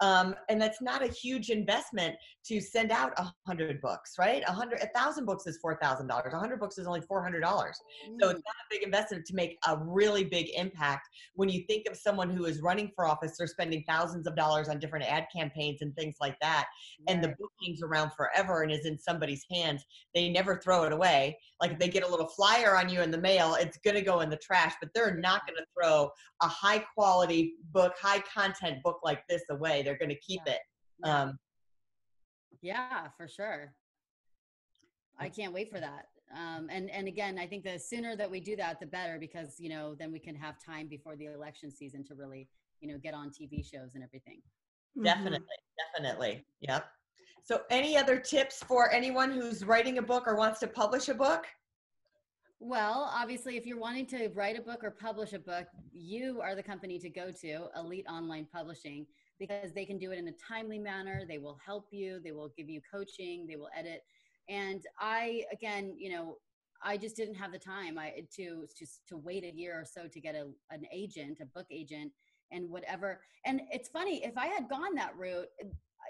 Um, 0.00 0.34
and 0.48 0.60
that's 0.60 0.82
not 0.82 1.02
a 1.02 1.06
huge 1.06 1.50
investment 1.50 2.16
to 2.46 2.60
send 2.60 2.90
out 2.90 3.12
a 3.18 3.32
hundred 3.46 3.80
books, 3.80 4.14
right? 4.18 4.42
A 4.48 4.52
hundred, 4.52 4.80
a 4.80 4.88
thousand 4.98 5.26
books 5.26 5.46
is 5.46 5.58
four 5.62 5.78
thousand 5.80 6.08
dollars. 6.08 6.32
A 6.34 6.38
hundred 6.38 6.58
books 6.58 6.76
is 6.78 6.86
only 6.86 7.02
four 7.02 7.22
hundred 7.22 7.40
dollars. 7.40 7.78
So 8.20 8.30
it's 8.30 8.42
not 8.44 8.54
a 8.54 8.68
big 8.70 8.82
investment 8.82 9.24
to 9.26 9.34
make 9.34 9.58
a 9.68 9.76
really 9.78 10.24
big 10.24 10.48
impact. 10.56 11.08
When 11.34 11.48
you 11.48 11.64
think 11.68 11.86
of 11.88 11.96
someone 11.96 12.30
who 12.30 12.46
is 12.46 12.60
running 12.60 12.90
for 12.96 13.06
office, 13.06 13.34
they're 13.38 13.46
spending 13.46 13.84
thousands 13.88 14.26
of 14.26 14.34
dollars 14.34 14.68
on 14.68 14.80
different 14.80 15.10
ad 15.10 15.26
campaigns 15.34 15.82
and 15.82 15.94
things 15.94 16.16
like 16.20 16.36
that, 16.40 16.66
and 17.08 17.22
the 17.22 17.28
book 17.28 17.52
hangs 17.64 17.82
around 17.82 18.10
forever 18.16 18.62
and 18.62 18.72
is 18.72 18.86
in 18.86 18.98
somebody's 18.98 19.44
hands. 19.52 19.84
They 20.14 20.28
never 20.30 20.58
throw 20.58 20.84
it 20.84 20.92
away. 20.92 21.38
Like 21.62 21.70
if 21.70 21.78
they 21.78 21.88
get 21.88 22.02
a 22.02 22.08
little 22.08 22.26
flyer 22.26 22.76
on 22.76 22.88
you 22.88 23.02
in 23.02 23.12
the 23.12 23.18
mail, 23.18 23.54
it's 23.54 23.78
going 23.78 23.94
to 23.94 24.02
go 24.02 24.20
in 24.20 24.28
the 24.28 24.36
trash, 24.36 24.74
but 24.80 24.90
they're 24.94 25.16
not 25.16 25.46
going 25.46 25.56
to 25.56 25.64
throw 25.72 26.10
a 26.42 26.48
high 26.48 26.80
quality 26.80 27.54
book, 27.70 27.94
high 28.02 28.18
content 28.18 28.82
book 28.82 28.98
like 29.04 29.22
this 29.28 29.42
away. 29.48 29.82
They're 29.82 29.96
going 29.96 30.08
to 30.08 30.18
keep 30.18 30.40
Yeah. 30.44 30.54
it. 30.54 30.60
Yeah. 31.04 31.22
Um, 31.22 31.38
Yeah, 32.62 33.08
for 33.16 33.28
sure. 33.28 33.74
I 35.18 35.28
can't 35.28 35.52
wait 35.52 35.70
for 35.70 35.78
that. 35.78 36.06
Um, 36.34 36.68
and 36.68 36.90
and 36.90 37.06
again, 37.06 37.38
I 37.38 37.46
think 37.46 37.62
the 37.62 37.78
sooner 37.78 38.16
that 38.16 38.28
we 38.28 38.40
do 38.40 38.56
that, 38.56 38.80
the 38.80 38.86
better, 38.86 39.18
because 39.20 39.60
you 39.60 39.68
know 39.68 39.94
then 39.94 40.10
we 40.10 40.18
can 40.18 40.34
have 40.34 40.56
time 40.64 40.88
before 40.88 41.14
the 41.14 41.26
election 41.26 41.70
season 41.70 42.02
to 42.04 42.14
really 42.16 42.48
you 42.80 42.88
know 42.90 42.98
get 42.98 43.14
on 43.14 43.28
TV 43.30 43.64
shows 43.64 43.94
and 43.94 44.02
everything. 44.02 44.40
Definitely, 45.00 45.58
definitely. 45.78 46.44
Yep. 46.60 46.86
So, 47.44 47.62
any 47.70 47.96
other 47.96 48.18
tips 48.18 48.62
for 48.62 48.90
anyone 48.92 49.32
who's 49.32 49.64
writing 49.64 49.98
a 49.98 50.02
book 50.02 50.24
or 50.26 50.36
wants 50.36 50.60
to 50.60 50.68
publish 50.68 51.08
a 51.08 51.14
book? 51.14 51.46
Well, 52.60 53.10
obviously, 53.12 53.56
if 53.56 53.66
you're 53.66 53.80
wanting 53.80 54.06
to 54.06 54.28
write 54.28 54.56
a 54.56 54.62
book 54.62 54.84
or 54.84 54.92
publish 54.92 55.32
a 55.32 55.40
book, 55.40 55.66
you 55.92 56.40
are 56.40 56.54
the 56.54 56.62
company 56.62 57.00
to 57.00 57.10
go 57.10 57.32
to, 57.40 57.66
Elite 57.76 58.06
Online 58.08 58.46
Publishing, 58.52 59.04
because 59.40 59.72
they 59.72 59.84
can 59.84 59.98
do 59.98 60.12
it 60.12 60.18
in 60.20 60.28
a 60.28 60.32
timely 60.32 60.78
manner. 60.78 61.22
They 61.28 61.38
will 61.38 61.58
help 61.64 61.88
you, 61.90 62.20
they 62.22 62.30
will 62.30 62.52
give 62.56 62.68
you 62.68 62.80
coaching, 62.88 63.48
they 63.48 63.56
will 63.56 63.70
edit. 63.76 64.04
And 64.48 64.84
I, 65.00 65.42
again, 65.52 65.96
you 65.98 66.12
know, 66.12 66.36
I 66.84 66.96
just 66.96 67.16
didn't 67.16 67.34
have 67.34 67.50
the 67.50 67.58
time 67.58 67.98
I, 67.98 68.22
to, 68.36 68.66
to 68.76 68.86
to 69.08 69.16
wait 69.16 69.42
a 69.42 69.52
year 69.52 69.80
or 69.80 69.84
so 69.84 70.06
to 70.06 70.20
get 70.20 70.36
a, 70.36 70.46
an 70.70 70.84
agent, 70.92 71.38
a 71.40 71.46
book 71.46 71.66
agent, 71.72 72.12
and 72.52 72.70
whatever. 72.70 73.20
And 73.44 73.62
it's 73.72 73.88
funny, 73.88 74.24
if 74.24 74.38
I 74.38 74.46
had 74.46 74.68
gone 74.68 74.94
that 74.94 75.16
route, 75.16 75.48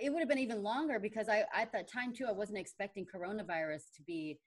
it 0.01 0.11
would 0.11 0.21
have 0.21 0.29
been 0.29 0.39
even 0.39 0.63
longer 0.63 0.99
because 0.99 1.29
I 1.29 1.45
at 1.55 1.73
that 1.73 1.91
time 1.91 2.15
too, 2.15 2.27
I 2.29 2.33
wasn't 2.33 2.59
expecting 2.59 3.07
coronavirus 3.07 3.91
to 3.97 4.03
be 4.07 4.39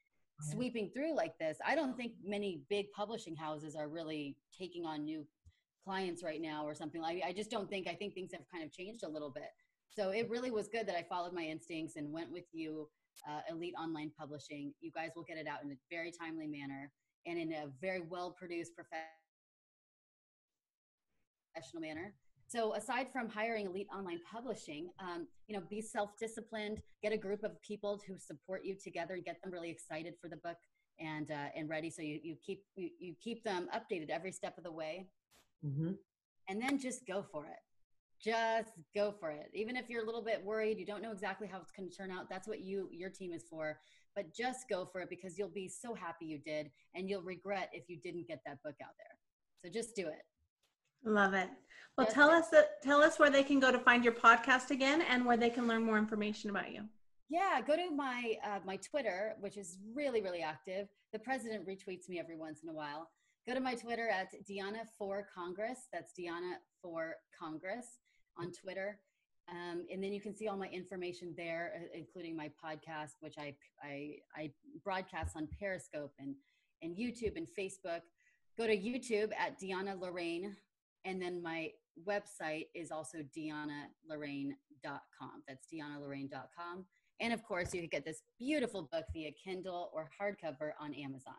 sweeping 0.41 0.89
through 0.93 1.15
like 1.15 1.38
this. 1.39 1.58
I 1.65 1.75
don't 1.75 1.95
think 1.95 2.13
many 2.23 2.62
big 2.69 2.91
publishing 2.91 3.36
houses 3.36 3.75
are 3.75 3.88
really 3.88 4.38
taking 4.58 4.86
on 4.86 5.05
new 5.05 5.25
clients 5.84 6.23
right 6.23 6.41
now 6.41 6.65
or 6.65 6.73
something 6.73 7.01
like 7.01 7.21
I 7.25 7.31
just 7.31 7.51
don't 7.51 7.69
think 7.69 7.88
I 7.88 7.93
think 7.93 8.13
things 8.13 8.31
have 8.34 8.41
kind 8.51 8.63
of 8.63 8.71
changed 8.71 9.03
a 9.03 9.10
little 9.10 9.29
bit. 9.29 9.49
So 9.89 10.10
it 10.10 10.29
really 10.29 10.51
was 10.51 10.67
good 10.67 10.88
that 10.88 10.97
I 10.97 11.03
followed 11.03 11.34
my 11.34 11.43
instincts 11.43 11.95
and 11.95 12.12
went 12.12 12.29
with 12.29 12.43
you, 12.51 12.89
uh, 13.29 13.39
Elite 13.49 13.75
Online 13.79 14.12
Publishing. 14.17 14.73
You 14.81 14.91
guys 14.91 15.12
will 15.15 15.23
get 15.23 15.38
it 15.38 15.47
out 15.47 15.63
in 15.63 15.71
a 15.71 15.75
very 15.89 16.12
timely 16.12 16.47
manner 16.47 16.91
and 17.25 17.39
in 17.39 17.53
a 17.53 17.67
very 17.79 18.01
well 18.01 18.31
produced 18.38 18.73
professional 18.75 19.08
manner. 21.81 22.13
So 22.47 22.75
aside 22.75 23.08
from 23.12 23.27
hiring 23.27 23.65
Elite 23.65 23.88
Online 23.93 24.19
Publishing, 24.31 24.89
um, 24.99 25.27
you 25.47 25.55
know, 25.55 25.63
be 25.69 25.81
self-disciplined, 25.81 26.79
get 27.01 27.12
a 27.12 27.17
group 27.17 27.43
of 27.43 27.60
people 27.62 27.99
who 28.08 28.17
support 28.17 28.63
you 28.63 28.75
together 28.75 29.15
and 29.15 29.25
get 29.25 29.41
them 29.41 29.51
really 29.51 29.69
excited 29.69 30.13
for 30.21 30.29
the 30.29 30.38
book 30.38 30.58
and 30.99 31.31
uh, 31.31 31.47
and 31.55 31.67
ready. 31.69 31.89
So 31.89 32.01
you, 32.01 32.19
you 32.23 32.36
keep 32.45 32.63
you, 32.75 32.89
you 32.99 33.15
keep 33.21 33.43
them 33.43 33.67
updated 33.75 34.10
every 34.10 34.31
step 34.31 34.58
of 34.58 34.63
the 34.63 34.71
way, 34.71 35.08
Mm-hmm. 35.65 35.93
and 36.47 36.62
then 36.62 36.77
just 36.77 37.08
go 37.08 37.25
for 37.31 37.45
it. 37.47 37.58
Just 38.23 38.69
go 38.93 39.12
for 39.19 39.31
it. 39.31 39.49
Even 39.53 39.75
if 39.75 39.89
you're 39.89 40.03
a 40.03 40.05
little 40.05 40.23
bit 40.23 40.43
worried, 40.45 40.77
you 40.77 40.86
don't 40.86 41.01
know 41.01 41.12
exactly 41.12 41.47
how 41.47 41.60
it's 41.60 41.71
going 41.71 41.89
to 41.89 41.95
turn 41.95 42.12
out. 42.12 42.29
That's 42.29 42.47
what 42.47 42.62
you 42.62 42.88
your 42.91 43.10
team 43.10 43.34
is 43.34 43.43
for. 43.49 43.79
But 44.15 44.34
just 44.34 44.69
go 44.69 44.86
for 44.86 45.01
it 45.01 45.10
because 45.10 45.38
you'll 45.38 45.49
be 45.49 45.67
so 45.67 45.93
happy 45.95 46.25
you 46.25 46.38
did, 46.38 46.69
and 46.93 47.10
you'll 47.10 47.23
regret 47.23 47.69
if 47.73 47.89
you 47.89 47.97
didn't 47.97 48.27
get 48.27 48.41
that 48.45 48.62
book 48.63 48.75
out 48.84 48.93
there. 48.97 49.17
So 49.63 49.69
just 49.73 49.95
do 49.95 50.08
it. 50.08 50.23
Love 51.05 51.33
it. 51.33 51.49
Well, 51.97 52.07
Yes, 52.07 52.13
tell 52.13 52.29
us 52.29 52.49
that, 52.49 52.81
tell 52.83 53.01
us 53.01 53.19
where 53.19 53.29
they 53.29 53.43
can 53.43 53.59
go 53.59 53.71
to 53.71 53.79
find 53.79 54.03
your 54.03 54.13
podcast 54.13 54.71
again 54.71 55.01
and 55.01 55.25
where 55.25 55.37
they 55.37 55.49
can 55.49 55.67
learn 55.67 55.83
more 55.83 55.97
information 55.97 56.49
about 56.49 56.71
you. 56.71 56.83
Yeah, 57.29 57.61
go 57.65 57.75
to 57.75 57.89
my 57.95 58.35
uh, 58.43 58.59
my 58.65 58.77
Twitter, 58.77 59.35
which 59.39 59.57
is 59.57 59.77
really 59.93 60.21
really 60.21 60.41
active. 60.41 60.87
The 61.13 61.19
president 61.19 61.67
retweets 61.67 62.09
me 62.09 62.19
every 62.19 62.35
once 62.35 62.63
in 62.63 62.69
a 62.69 62.73
while. 62.73 63.09
Go 63.47 63.53
to 63.53 63.59
my 63.59 63.75
Twitter 63.75 64.09
at 64.09 64.27
Deanna 64.49 64.81
for 64.97 65.27
Congress. 65.33 65.87
That's 65.93 66.11
Deanna 66.19 66.55
for 66.81 67.15
Congress 67.39 67.99
on 68.37 68.51
Twitter, 68.51 68.99
um, 69.49 69.85
and 69.91 70.03
then 70.03 70.11
you 70.11 70.21
can 70.21 70.35
see 70.35 70.47
all 70.47 70.57
my 70.57 70.67
information 70.67 71.33
there, 71.37 71.73
uh, 71.75 71.97
including 71.97 72.35
my 72.35 72.51
podcast, 72.63 73.13
which 73.21 73.35
I 73.39 73.55
I, 73.81 74.15
I 74.35 74.51
broadcast 74.83 75.35
on 75.35 75.47
Periscope 75.59 76.13
and 76.19 76.35
and 76.81 76.95
YouTube 76.95 77.37
and 77.37 77.47
Facebook. 77.57 78.01
Go 78.57 78.67
to 78.67 78.77
YouTube 78.77 79.31
at 79.37 79.59
Deanna 79.59 79.99
Lorraine, 79.99 80.55
and 81.05 81.21
then 81.21 81.41
my 81.41 81.69
website 82.07 82.67
is 82.73 82.91
also 82.91 83.19
deannalorraine.com. 83.37 85.43
That's 85.47 85.67
deannalorraine.com. 85.73 86.85
And 87.21 87.33
of 87.33 87.43
course, 87.43 87.73
you 87.73 87.79
can 87.81 87.89
get 87.89 88.03
this 88.03 88.23
beautiful 88.37 88.89
book 88.91 89.05
via 89.13 89.31
Kindle 89.31 89.89
or 89.93 90.09
hardcover 90.19 90.71
on 90.79 90.93
Amazon. 90.93 91.35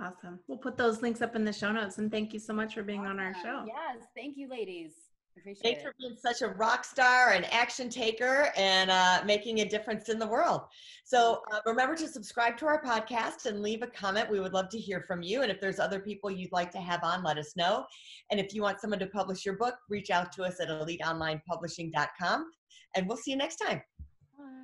Awesome. 0.00 0.40
We'll 0.46 0.58
put 0.58 0.76
those 0.76 1.02
links 1.02 1.22
up 1.22 1.36
in 1.36 1.44
the 1.44 1.52
show 1.52 1.72
notes. 1.72 1.98
And 1.98 2.10
thank 2.10 2.32
you 2.32 2.40
so 2.40 2.52
much 2.52 2.74
for 2.74 2.82
being 2.82 3.06
on 3.06 3.20
our 3.20 3.34
show. 3.34 3.64
Yes, 3.66 4.06
thank 4.16 4.36
you, 4.36 4.48
ladies. 4.48 4.92
Appreciate 5.40 5.62
Thanks 5.62 5.80
it. 5.80 5.84
for 5.84 5.94
being 5.98 6.16
such 6.16 6.42
a 6.42 6.48
rock 6.54 6.84
star 6.84 7.30
and 7.30 7.44
action 7.52 7.88
taker 7.88 8.52
and 8.56 8.90
uh, 8.90 9.22
making 9.24 9.60
a 9.60 9.68
difference 9.68 10.08
in 10.08 10.18
the 10.18 10.26
world. 10.26 10.62
So 11.04 11.42
uh, 11.52 11.60
remember 11.66 11.94
to 11.96 12.08
subscribe 12.08 12.56
to 12.58 12.66
our 12.66 12.82
podcast 12.82 13.46
and 13.46 13.62
leave 13.62 13.82
a 13.82 13.86
comment. 13.86 14.30
We 14.30 14.40
would 14.40 14.52
love 14.52 14.68
to 14.70 14.78
hear 14.78 15.04
from 15.06 15.22
you. 15.22 15.42
And 15.42 15.50
if 15.50 15.60
there's 15.60 15.78
other 15.78 16.00
people 16.00 16.30
you'd 16.30 16.52
like 16.52 16.70
to 16.72 16.78
have 16.78 17.02
on, 17.02 17.22
let 17.22 17.38
us 17.38 17.56
know. 17.56 17.84
And 18.30 18.40
if 18.40 18.54
you 18.54 18.62
want 18.62 18.80
someone 18.80 18.98
to 19.00 19.06
publish 19.06 19.44
your 19.44 19.56
book, 19.56 19.74
reach 19.88 20.10
out 20.10 20.32
to 20.32 20.44
us 20.44 20.60
at 20.60 20.68
eliteonlinepublishing.com. 20.68 22.50
And 22.96 23.06
we'll 23.06 23.16
see 23.16 23.30
you 23.30 23.36
next 23.36 23.56
time. 23.56 23.82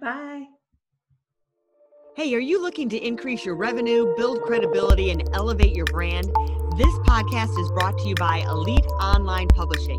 Bye. 0.00 0.44
Hey, 2.16 2.32
are 2.34 2.40
you 2.40 2.62
looking 2.62 2.88
to 2.90 2.96
increase 2.96 3.44
your 3.44 3.56
revenue, 3.56 4.14
build 4.16 4.42
credibility, 4.42 5.10
and 5.10 5.28
elevate 5.32 5.74
your 5.74 5.86
brand? 5.86 6.26
This 6.76 6.94
podcast 7.08 7.58
is 7.58 7.70
brought 7.72 7.98
to 7.98 8.08
you 8.08 8.14
by 8.14 8.38
Elite 8.38 8.86
Online 9.00 9.48
Publishing, 9.48 9.98